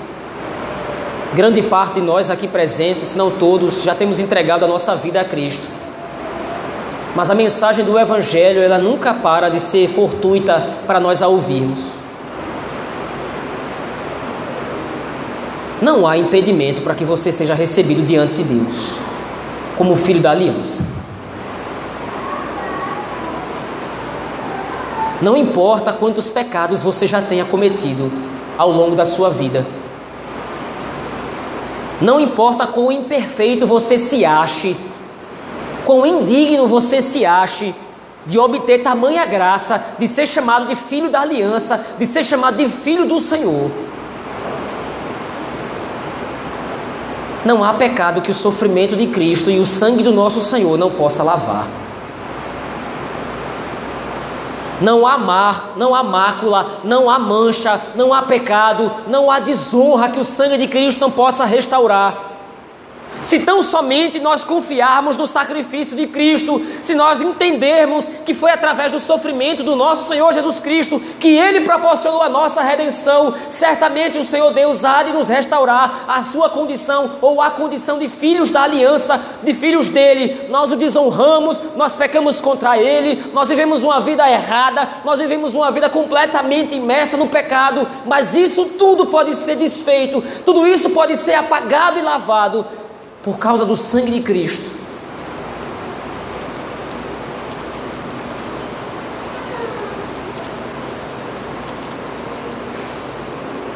[1.35, 5.19] Grande parte de nós aqui presentes, se não todos, já temos entregado a nossa vida
[5.19, 5.67] a Cristo.
[7.13, 11.81] Mas a mensagem do Evangelho, ela nunca para de ser fortuita para nós a ouvirmos.
[15.81, 18.95] Não há impedimento para que você seja recebido diante de Deus,
[19.77, 20.83] como filho da aliança.
[25.21, 28.11] Não importa quantos pecados você já tenha cometido
[28.57, 29.65] ao longo da sua vida.
[32.01, 34.75] Não importa quão imperfeito você se ache,
[35.85, 37.73] quão indigno você se ache
[38.25, 42.67] de obter tamanha graça, de ser chamado de filho da aliança, de ser chamado de
[42.67, 43.71] filho do Senhor.
[47.45, 50.89] Não há pecado que o sofrimento de Cristo e o sangue do nosso Senhor não
[50.89, 51.67] possa lavar.
[54.81, 60.09] Não há mar, não há mácula, não há mancha, não há pecado, não há desonra
[60.09, 62.34] que o sangue de Cristo não possa restaurar.
[63.25, 68.91] Se tão somente nós confiarmos no sacrifício de Cristo, se nós entendermos que foi através
[68.91, 74.23] do sofrimento do nosso Senhor Jesus Cristo que Ele proporcionou a nossa redenção, certamente o
[74.23, 78.61] Senhor Deus há de nos restaurar a sua condição ou a condição de filhos da
[78.61, 80.45] aliança, de filhos dele.
[80.47, 85.71] Nós o desonramos, nós pecamos contra Ele, nós vivemos uma vida errada, nós vivemos uma
[85.71, 91.33] vida completamente imersa no pecado, mas isso tudo pode ser desfeito, tudo isso pode ser
[91.33, 92.84] apagado e lavado
[93.25, 94.69] por causa do sangue de Cristo.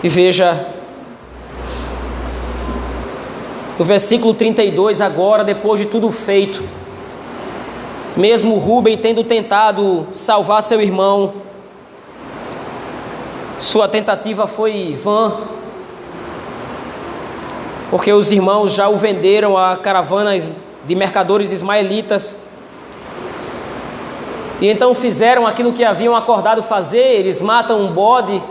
[0.03, 0.67] E veja,
[3.79, 6.63] no versículo 32, agora, depois de tudo feito,
[8.15, 11.33] mesmo Rubem tendo tentado salvar seu irmão,
[13.59, 15.33] sua tentativa foi vã,
[17.89, 20.49] porque os irmãos já o venderam a caravanas
[20.85, 22.35] de mercadores ismaelitas.
[24.61, 28.41] E então fizeram aquilo que haviam acordado fazer: eles matam um bode,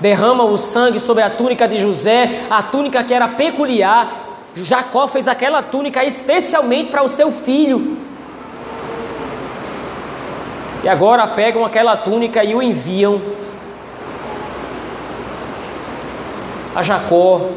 [0.00, 4.22] derramam o sangue sobre a túnica de José, a túnica que era peculiar.
[4.56, 7.96] Jacó fez aquela túnica especialmente para o seu filho.
[10.84, 13.20] E agora pegam aquela túnica e o enviam
[16.74, 17.48] a Jacó.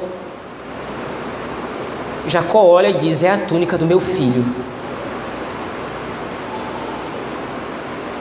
[2.28, 4.45] Jacó olha e diz: É a túnica do meu filho.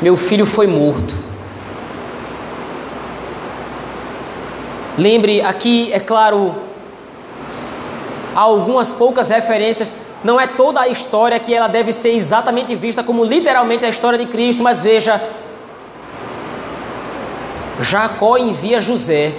[0.00, 1.14] Meu filho foi morto.
[4.98, 6.54] Lembre, aqui, é claro,
[8.34, 9.92] há algumas poucas referências
[10.24, 14.18] não é toda a história que ela deve ser exatamente vista como literalmente a história
[14.18, 15.22] de Cristo, mas veja,
[17.80, 19.32] Jacó envia José.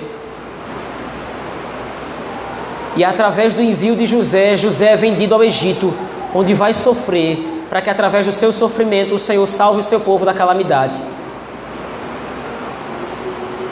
[2.97, 5.93] E através do envio de José, José é vendido ao Egito,
[6.33, 7.37] onde vai sofrer,
[7.69, 10.97] para que através do seu sofrimento o Senhor salve o seu povo da calamidade.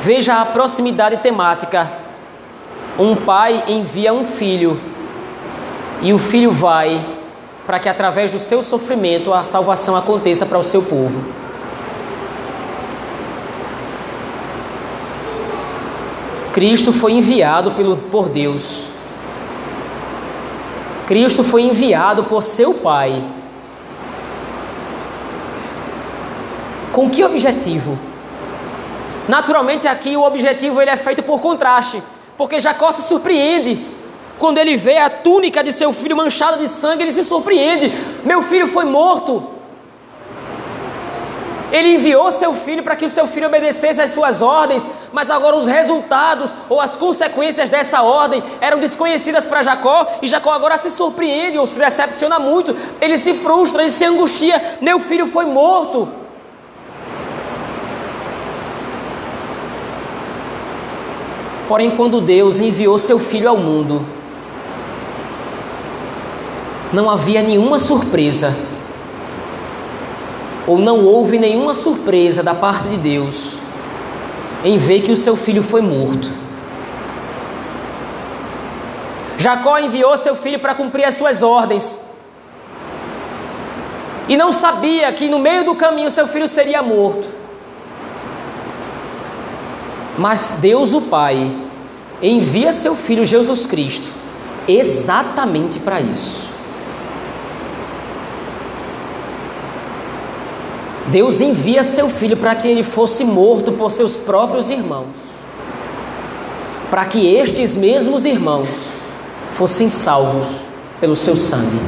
[0.02, 1.92] Veja a proximidade temática.
[3.00, 4.80] Um pai envia um filho
[6.04, 7.04] e o filho vai
[7.66, 11.20] para que através do seu sofrimento a salvação aconteça para o seu povo.
[16.54, 18.95] Cristo foi enviado pelo, por Deus.
[21.08, 23.24] Cristo foi enviado por seu Pai.
[26.92, 27.98] Com que objetivo?
[29.28, 32.02] Naturalmente aqui o objetivo ele é feito por contraste,
[32.38, 33.96] porque Jacó se surpreende
[34.38, 37.94] quando ele vê a túnica de seu filho manchada de sangue, ele se surpreende:
[38.24, 39.52] meu filho foi morto.
[41.72, 45.56] Ele enviou seu filho para que o seu filho obedecesse às suas ordens, mas agora
[45.56, 50.92] os resultados ou as consequências dessa ordem eram desconhecidas para Jacó, e Jacó agora se
[50.92, 56.10] surpreende ou se decepciona muito, ele se frustra, ele se angustia: meu filho foi morto.
[61.70, 64.06] Porém, quando Deus enviou seu filho ao mundo,
[66.92, 68.54] não havia nenhuma surpresa,
[70.68, 73.65] ou não houve nenhuma surpresa da parte de Deus
[74.66, 76.28] em ver que o seu filho foi morto.
[79.38, 82.00] Jacó enviou seu filho para cumprir as suas ordens.
[84.28, 87.28] E não sabia que no meio do caminho seu filho seria morto.
[90.18, 91.52] Mas Deus, o Pai,
[92.22, 94.16] envia seu filho Jesus Cristo
[94.68, 96.55] exatamente para isso.
[101.08, 105.08] Deus envia seu filho para que ele fosse morto por seus próprios irmãos,
[106.90, 108.68] para que estes mesmos irmãos
[109.54, 110.48] fossem salvos
[111.00, 111.80] pelo seu sangue.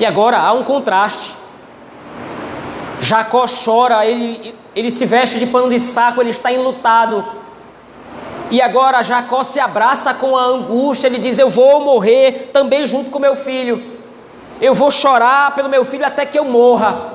[0.00, 1.32] E agora há um contraste.
[3.00, 7.24] Jacó chora, ele, ele se veste de pano de saco, ele está enlutado.
[8.50, 13.10] E agora Jacó se abraça com a angústia, ele diz: Eu vou morrer também junto
[13.10, 13.93] com meu filho.
[14.60, 17.12] Eu vou chorar pelo meu filho até que eu morra.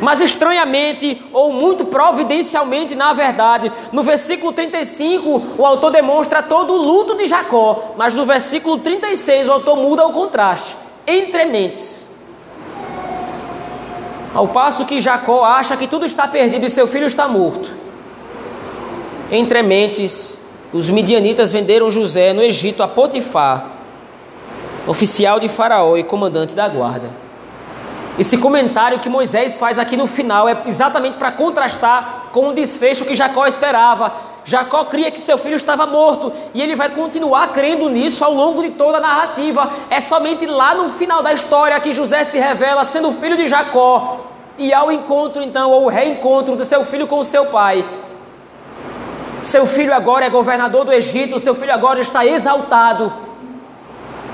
[0.00, 6.82] Mas estranhamente, ou muito providencialmente, na verdade, no versículo 35, o autor demonstra todo o
[6.82, 10.76] luto de Jacó, mas no versículo 36 o autor muda o contraste
[11.06, 12.06] entre mentes.
[14.34, 17.70] Ao passo que Jacó acha que tudo está perdido e seu filho está morto.
[19.30, 20.36] Entre mentes,
[20.72, 23.75] os midianitas venderam José no Egito a Potifar,
[24.86, 27.10] oficial de Faraó e comandante da guarda.
[28.18, 33.04] Esse comentário que Moisés faz aqui no final é exatamente para contrastar com o desfecho
[33.04, 34.12] que Jacó esperava.
[34.44, 38.62] Jacó cria que seu filho estava morto e ele vai continuar crendo nisso ao longo
[38.62, 39.70] de toda a narrativa.
[39.90, 44.20] É somente lá no final da história que José se revela sendo filho de Jacó
[44.56, 47.84] e ao encontro então ou reencontro de seu filho com seu pai.
[49.42, 53.25] Seu filho agora é governador do Egito, seu filho agora está exaltado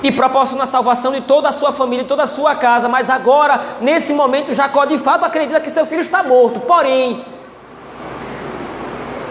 [0.03, 2.88] e proporciona a salvação de toda a sua família, toda a sua casa.
[2.88, 6.61] Mas agora, nesse momento, Jacó de fato acredita que seu filho está morto.
[6.61, 7.24] Porém,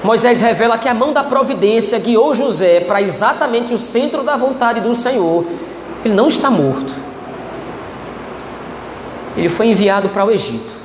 [0.03, 4.79] Moisés revela que a mão da providência guiou José para exatamente o centro da vontade
[4.79, 5.45] do Senhor.
[6.03, 6.93] Ele não está morto.
[9.37, 10.81] Ele foi enviado para o Egito.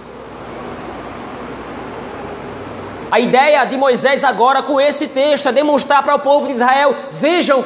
[3.11, 6.95] A ideia de Moisés agora com esse texto é demonstrar para o povo de Israel:
[7.13, 7.65] vejam,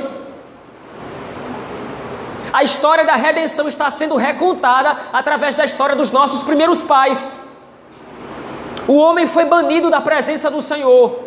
[2.60, 7.26] a história da redenção está sendo recontada através da história dos nossos primeiros pais.
[8.86, 11.18] O homem foi banido da presença do Senhor.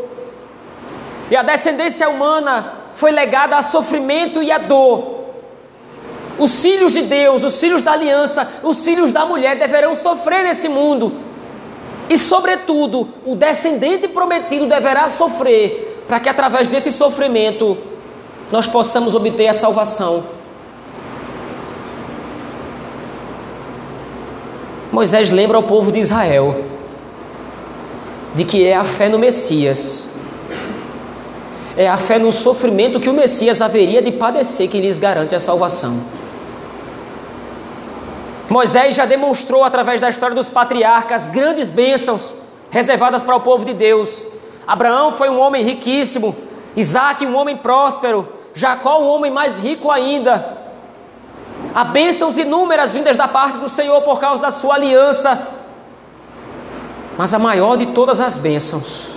[1.31, 5.23] E a descendência humana foi legada a sofrimento e a dor.
[6.37, 10.69] Os filhos de Deus, os filhos da aliança, os filhos da mulher deverão sofrer nesse
[10.69, 11.13] mundo.
[12.11, 17.75] E, sobretudo, o descendente prometido deverá sofrer, para que através desse sofrimento
[18.51, 20.32] nós possamos obter a salvação.
[24.93, 26.55] Moisés lembra ao povo de Israel
[28.35, 30.03] de que é a fé no Messias,
[31.75, 35.39] é a fé no sofrimento que o Messias haveria de padecer que lhes garante a
[35.39, 35.99] salvação.
[38.47, 42.31] Moisés já demonstrou através da história dos patriarcas grandes bênçãos
[42.69, 44.27] reservadas para o povo de Deus.
[44.67, 46.35] Abraão foi um homem riquíssimo,
[46.75, 50.62] Isaac um homem próspero, Jacó um homem mais rico ainda.
[51.73, 55.47] Há bênçãos inúmeras vindas da parte do Senhor por causa da sua aliança.
[57.17, 59.13] Mas a maior de todas as bênçãos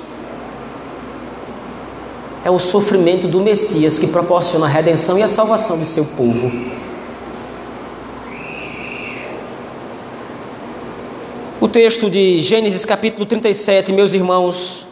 [2.44, 6.50] é o sofrimento do Messias que proporciona a redenção e a salvação de seu povo.
[11.60, 14.86] O texto de Gênesis capítulo 37, meus irmãos,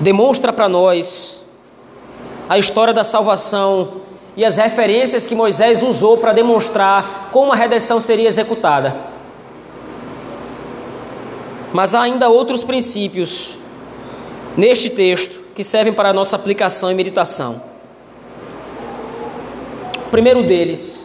[0.00, 1.40] demonstra para nós
[2.48, 4.00] a história da salvação
[4.36, 8.96] e as referências que Moisés usou para demonstrar como a redenção seria executada.
[11.72, 13.56] Mas há ainda outros princípios
[14.56, 17.62] neste texto que servem para a nossa aplicação e meditação.
[20.06, 21.04] O primeiro deles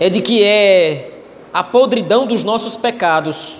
[0.00, 1.20] é de que é
[1.52, 3.58] a podridão dos nossos pecados,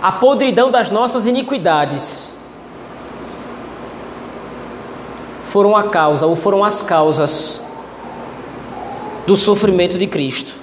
[0.00, 2.30] a podridão das nossas iniquidades,
[5.48, 7.62] foram a causa ou foram as causas
[9.26, 10.54] do sofrimento de Cristo.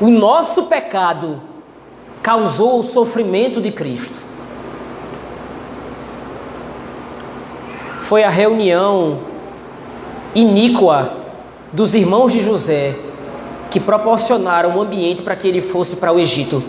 [0.00, 1.40] O nosso pecado
[2.22, 4.14] causou o sofrimento de Cristo.
[8.00, 9.18] Foi a reunião
[10.34, 11.12] iníqua
[11.72, 12.96] dos irmãos de José
[13.70, 16.62] que proporcionaram um ambiente para que ele fosse para o Egito.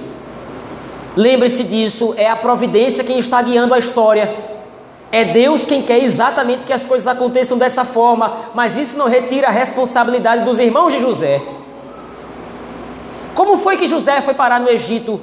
[1.15, 4.58] Lembre-se disso, é a providência quem está guiando a história.
[5.11, 9.47] É Deus quem quer exatamente que as coisas aconteçam dessa forma, mas isso não retira
[9.47, 11.41] a responsabilidade dos irmãos de José.
[13.33, 15.19] Como foi que José foi parar no Egito?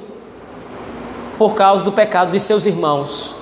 [1.37, 3.35] por causa do pecado de seus irmãos.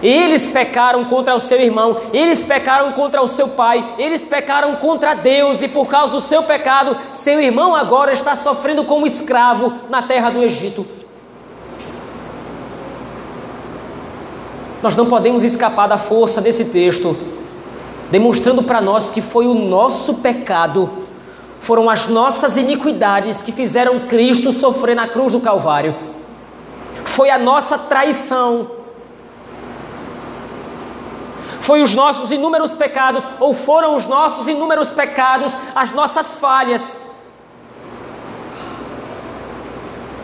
[0.00, 5.14] Eles pecaram contra o seu irmão, eles pecaram contra o seu pai, eles pecaram contra
[5.14, 10.00] Deus, e por causa do seu pecado, seu irmão agora está sofrendo como escravo na
[10.00, 10.86] terra do Egito.
[14.82, 17.16] Nós não podemos escapar da força desse texto,
[18.10, 20.90] demonstrando para nós que foi o nosso pecado,
[21.60, 25.94] foram as nossas iniquidades que fizeram Cristo sofrer na cruz do Calvário
[27.18, 28.70] foi a nossa traição.
[31.60, 36.96] Foi os nossos inúmeros pecados, ou foram os nossos inúmeros pecados, as nossas falhas.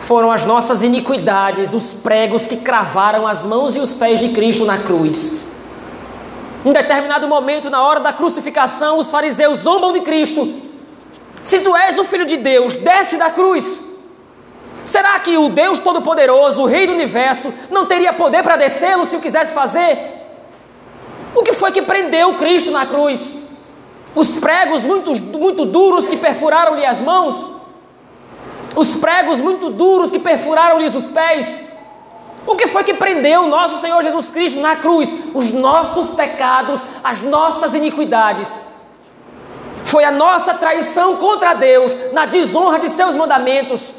[0.06, 4.66] Foram as nossas iniquidades, os pregos que cravaram as mãos e os pés de Cristo
[4.66, 5.48] na cruz.
[6.62, 10.52] Em determinado momento, na hora da crucificação, os fariseus zombam de Cristo.
[11.42, 13.80] Se tu és o filho de Deus, desce da cruz.
[14.84, 19.16] Será que o Deus Todo-Poderoso, o Rei do Universo, não teria poder para descê-lo se
[19.16, 19.98] o quisesse fazer?
[21.34, 23.38] O que foi que prendeu Cristo na cruz?
[24.14, 27.53] Os pregos muito, muito duros que perfuraram-lhe as mãos?
[28.74, 31.62] Os pregos muito duros que perfuraram-lhes os pés?
[32.46, 35.14] O que foi que prendeu nosso Senhor Jesus Cristo na cruz?
[35.34, 38.60] Os nossos pecados, as nossas iniquidades.
[39.84, 43.92] Foi a nossa traição contra Deus, na desonra de seus mandamentos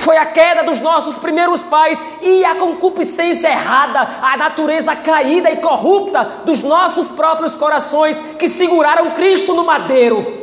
[0.00, 5.56] foi a queda dos nossos primeiros pais e a concupiscência errada, a natureza caída e
[5.56, 10.39] corrupta dos nossos próprios corações que seguraram Cristo no madeiro.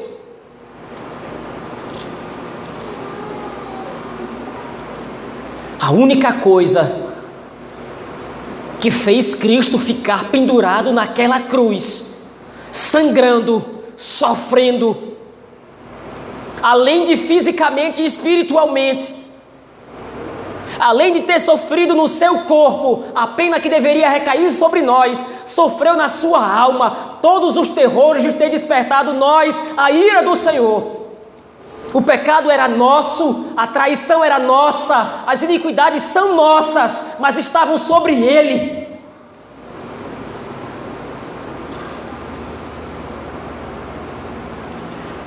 [5.80, 7.08] A única coisa
[8.80, 12.16] que fez Cristo ficar pendurado naquela cruz,
[12.72, 13.64] sangrando,
[13.96, 15.16] sofrendo,
[16.62, 19.14] além de fisicamente e espiritualmente,
[20.80, 25.96] além de ter sofrido no seu corpo a pena que deveria recair sobre nós, sofreu
[25.96, 30.97] na sua alma todos os terrores de ter despertado nós a ira do Senhor.
[31.94, 38.14] O pecado era nosso, a traição era nossa, as iniquidades são nossas, mas estavam sobre
[38.14, 38.88] ele.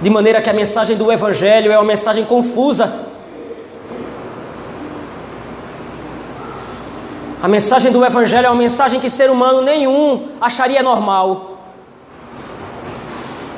[0.03, 3.09] De maneira que a mensagem do Evangelho é uma mensagem confusa,
[7.43, 11.59] A mensagem do Evangelho é uma mensagem que ser humano nenhum acharia normal.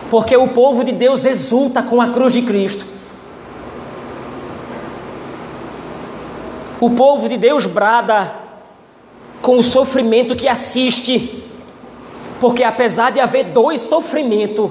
[0.09, 2.92] Porque o povo de Deus exulta com a cruz de Cristo.
[6.83, 8.31] O povo de Deus brada
[9.41, 11.43] com o sofrimento que assiste.
[12.41, 14.71] Porque apesar de haver dois sofrimentos,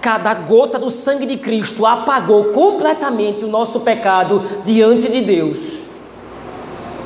[0.00, 5.58] Cada gota do sangue de Cristo apagou completamente o nosso pecado diante de Deus.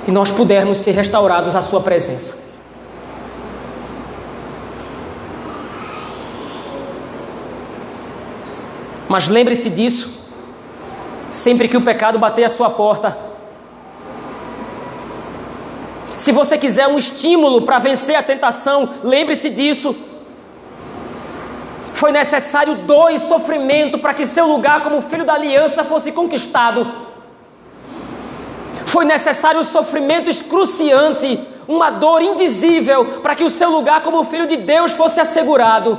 [0.07, 2.43] E nós pudermos ser restaurados à Sua presença.
[9.09, 10.11] Mas lembre-se disso,
[11.31, 13.32] sempre que o pecado bater a sua porta.
[16.23, 19.93] Se você quiser um estímulo para vencer a tentação, lembre-se disso.
[21.93, 26.87] Foi necessário dor e sofrimento para que seu lugar como filho da aliança fosse conquistado.
[28.87, 34.47] Foi necessário um sofrimento excruciante, uma dor indizível, para que o seu lugar como filho
[34.47, 35.99] de Deus fosse assegurado.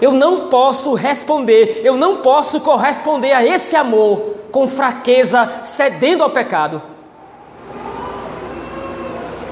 [0.00, 6.30] Eu não posso responder, eu não posso corresponder a esse amor com fraqueza, cedendo ao
[6.30, 6.95] pecado.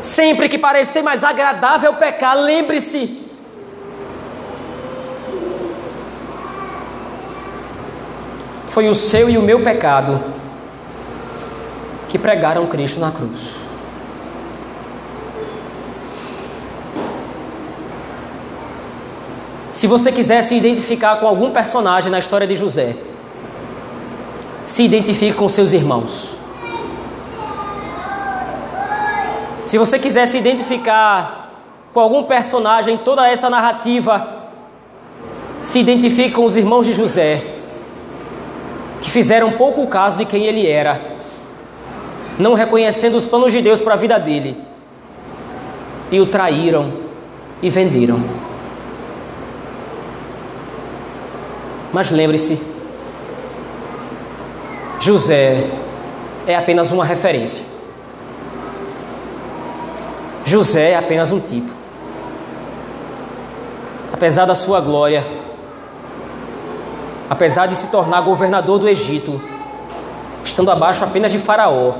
[0.04, 3.22] Sempre que parecer mais agradável pecar, lembre-se.
[8.68, 10.22] Foi o seu e o meu pecado
[12.10, 13.54] que pregaram Cristo na cruz.
[19.72, 22.94] Se você quiser se identificar com algum personagem na história de José,
[24.66, 26.43] se identifique com seus irmãos.
[29.74, 31.50] Se você quiser se identificar
[31.92, 34.44] com algum personagem em toda essa narrativa,
[35.60, 37.42] se identifique com os irmãos de José,
[39.00, 41.02] que fizeram pouco caso de quem ele era,
[42.38, 44.56] não reconhecendo os planos de Deus para a vida dele,
[46.08, 46.92] e o traíram
[47.60, 48.22] e venderam.
[51.92, 52.64] Mas lembre-se,
[55.00, 55.68] José
[56.46, 57.73] é apenas uma referência.
[60.44, 61.72] José é apenas um tipo.
[64.12, 65.26] Apesar da sua glória,
[67.28, 69.40] apesar de se tornar governador do Egito,
[70.44, 71.94] estando abaixo apenas de Faraó,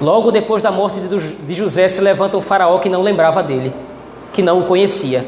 [0.00, 3.74] logo depois da morte de José se levanta um Faraó que não lembrava dele,
[4.32, 5.26] que não o conhecia.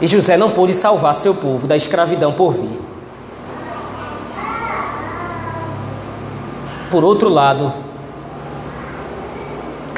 [0.00, 2.80] E José não pôde salvar seu povo da escravidão por vir.
[6.90, 7.72] Por outro lado,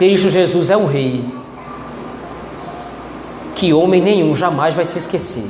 [0.00, 1.22] Cristo Jesus é um rei
[3.54, 5.44] que homem nenhum jamais vai se esquecer.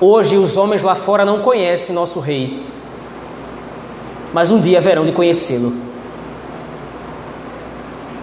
[0.00, 2.64] Hoje os homens lá fora não conhecem nosso rei,
[4.32, 5.74] mas um dia haverão de conhecê-lo.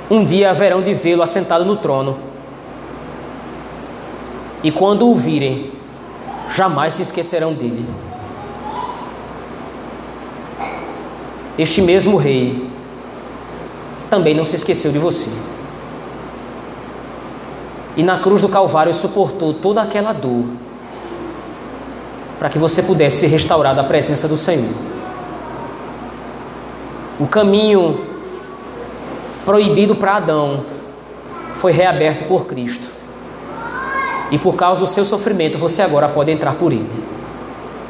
[0.09, 2.17] Um dia haverão de vê-lo assentado no trono
[4.63, 5.71] e quando o virem,
[6.49, 7.85] jamais se esquecerão dele.
[11.55, 12.73] Este mesmo rei
[14.15, 15.29] também não se esqueceu de você.
[17.97, 20.45] E na cruz do Calvário suportou toda aquela dor
[22.39, 24.73] para que você pudesse ser restaurado à presença do Senhor.
[27.19, 28.05] O caminho
[29.43, 30.61] proibido para Adão
[31.55, 32.87] foi reaberto por Cristo.
[34.31, 37.03] E por causa do seu sofrimento, você agora pode entrar por ele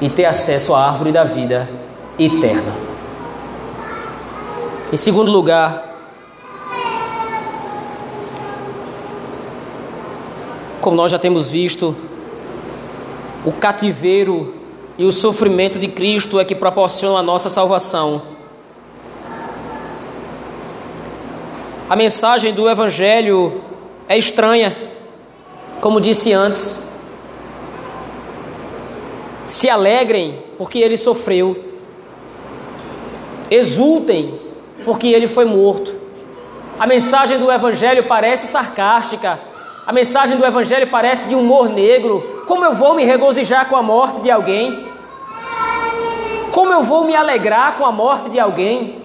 [0.01, 1.69] e ter acesso à árvore da vida
[2.17, 2.73] eterna.
[4.91, 5.94] Em segundo lugar,
[10.85, 11.95] como nós já temos visto,
[13.43, 14.53] o cativeiro
[14.99, 18.21] e o sofrimento de Cristo é que proporcionam a nossa salvação.
[21.89, 23.63] A mensagem do Evangelho
[24.07, 24.77] é estranha
[25.81, 26.95] como disse antes,
[29.47, 31.63] se alegrem porque ele sofreu,
[33.49, 34.39] exultem
[34.83, 35.99] porque ele foi morto.
[36.79, 39.39] A mensagem do Evangelho parece sarcástica,
[39.85, 42.43] a mensagem do Evangelho parece de humor negro.
[42.47, 44.87] Como eu vou me regozijar com a morte de alguém?
[46.51, 49.03] Como eu vou me alegrar com a morte de alguém?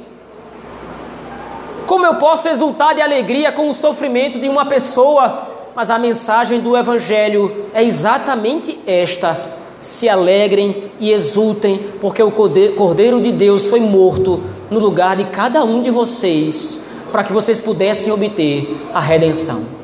[1.86, 6.60] Como eu posso exultar de alegria com o sofrimento de uma pessoa mas a mensagem
[6.60, 9.38] do Evangelho é exatamente esta:
[9.80, 15.64] se alegrem e exultem, porque o Cordeiro de Deus foi morto no lugar de cada
[15.64, 19.79] um de vocês, para que vocês pudessem obter a redenção.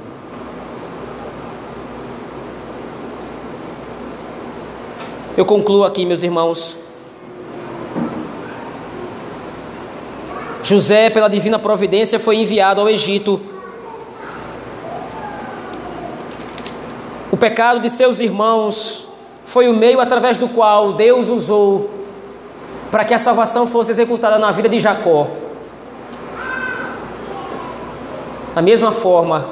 [5.37, 6.76] Eu concluo aqui, meus irmãos.
[10.62, 13.41] José, pela divina providência, foi enviado ao Egito
[17.37, 19.07] O pecado de seus irmãos
[19.45, 21.91] foi o meio através do qual Deus usou
[22.91, 25.26] para que a salvação fosse executada na vida de Jacó.
[28.55, 29.47] Da mesma forma,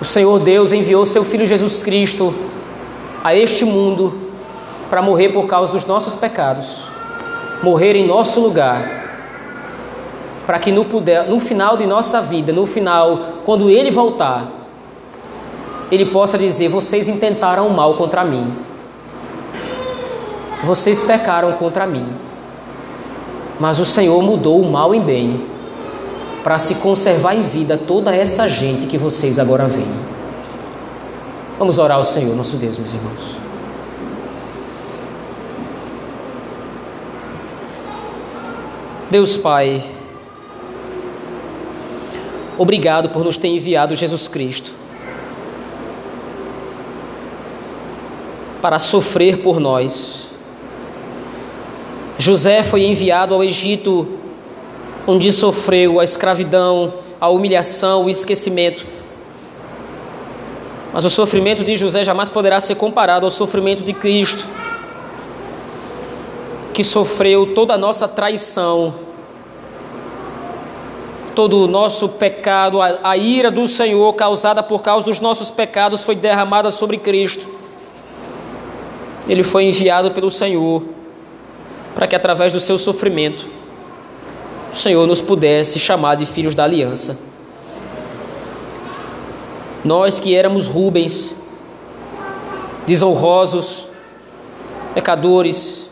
[0.00, 2.32] o Senhor Deus enviou seu Filho Jesus Cristo
[3.24, 4.12] a este mundo
[4.90, 6.82] para morrer por causa dos nossos pecados,
[7.62, 9.02] morrer em nosso lugar,
[10.44, 14.46] para que no, puder, no final de nossa vida, no final, quando Ele voltar,
[15.90, 18.54] Ele possa dizer: Vocês intentaram mal contra mim,
[20.62, 22.06] vocês pecaram contra mim,
[23.58, 25.46] mas o Senhor mudou o mal em bem
[26.42, 30.13] para se conservar em vida toda essa gente que vocês agora veem.
[31.58, 33.36] Vamos orar ao Senhor, nosso Deus, meus irmãos.
[39.10, 39.84] Deus Pai,
[42.58, 44.72] obrigado por nos ter enviado Jesus Cristo
[48.60, 50.24] para sofrer por nós.
[52.18, 54.08] José foi enviado ao Egito
[55.06, 58.86] onde sofreu a escravidão, a humilhação, o esquecimento.
[60.94, 64.44] Mas o sofrimento de José jamais poderá ser comparado ao sofrimento de Cristo,
[66.72, 68.94] que sofreu toda a nossa traição,
[71.34, 76.04] todo o nosso pecado, a, a ira do Senhor causada por causa dos nossos pecados
[76.04, 77.44] foi derramada sobre Cristo.
[79.28, 80.80] Ele foi enviado pelo Senhor
[81.92, 83.48] para que através do seu sofrimento
[84.70, 87.33] o Senhor nos pudesse chamar de filhos da aliança.
[89.84, 91.34] Nós que éramos Rubens,
[92.86, 93.86] desonrosos,
[94.94, 95.90] pecadores,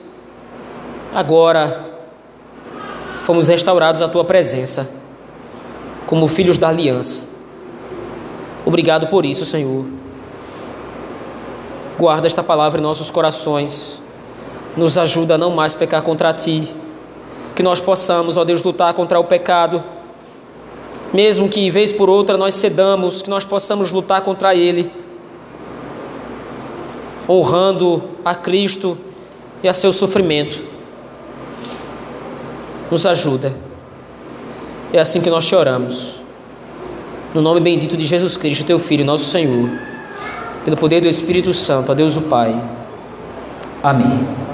[1.14, 1.90] agora
[3.24, 4.88] fomos restaurados à tua presença,
[6.06, 7.32] como filhos da aliança.
[8.64, 9.84] Obrigado por isso, Senhor.
[11.98, 14.00] Guarda esta palavra em nossos corações,
[14.76, 16.72] nos ajuda a não mais pecar contra ti
[17.54, 19.84] que nós possamos, ó Deus, lutar contra o pecado,
[21.12, 24.90] mesmo que vez por outra nós cedamos, que nós possamos lutar contra ele,
[27.28, 28.96] honrando a Cristo
[29.62, 30.62] e a seu sofrimento.
[32.90, 33.52] Nos ajuda.
[34.92, 36.16] É assim que nós choramos.
[37.34, 39.70] No nome bendito de Jesus Cristo, teu Filho, nosso Senhor,
[40.64, 42.54] pelo poder do Espírito Santo, a Deus o Pai.
[43.82, 44.51] Amém.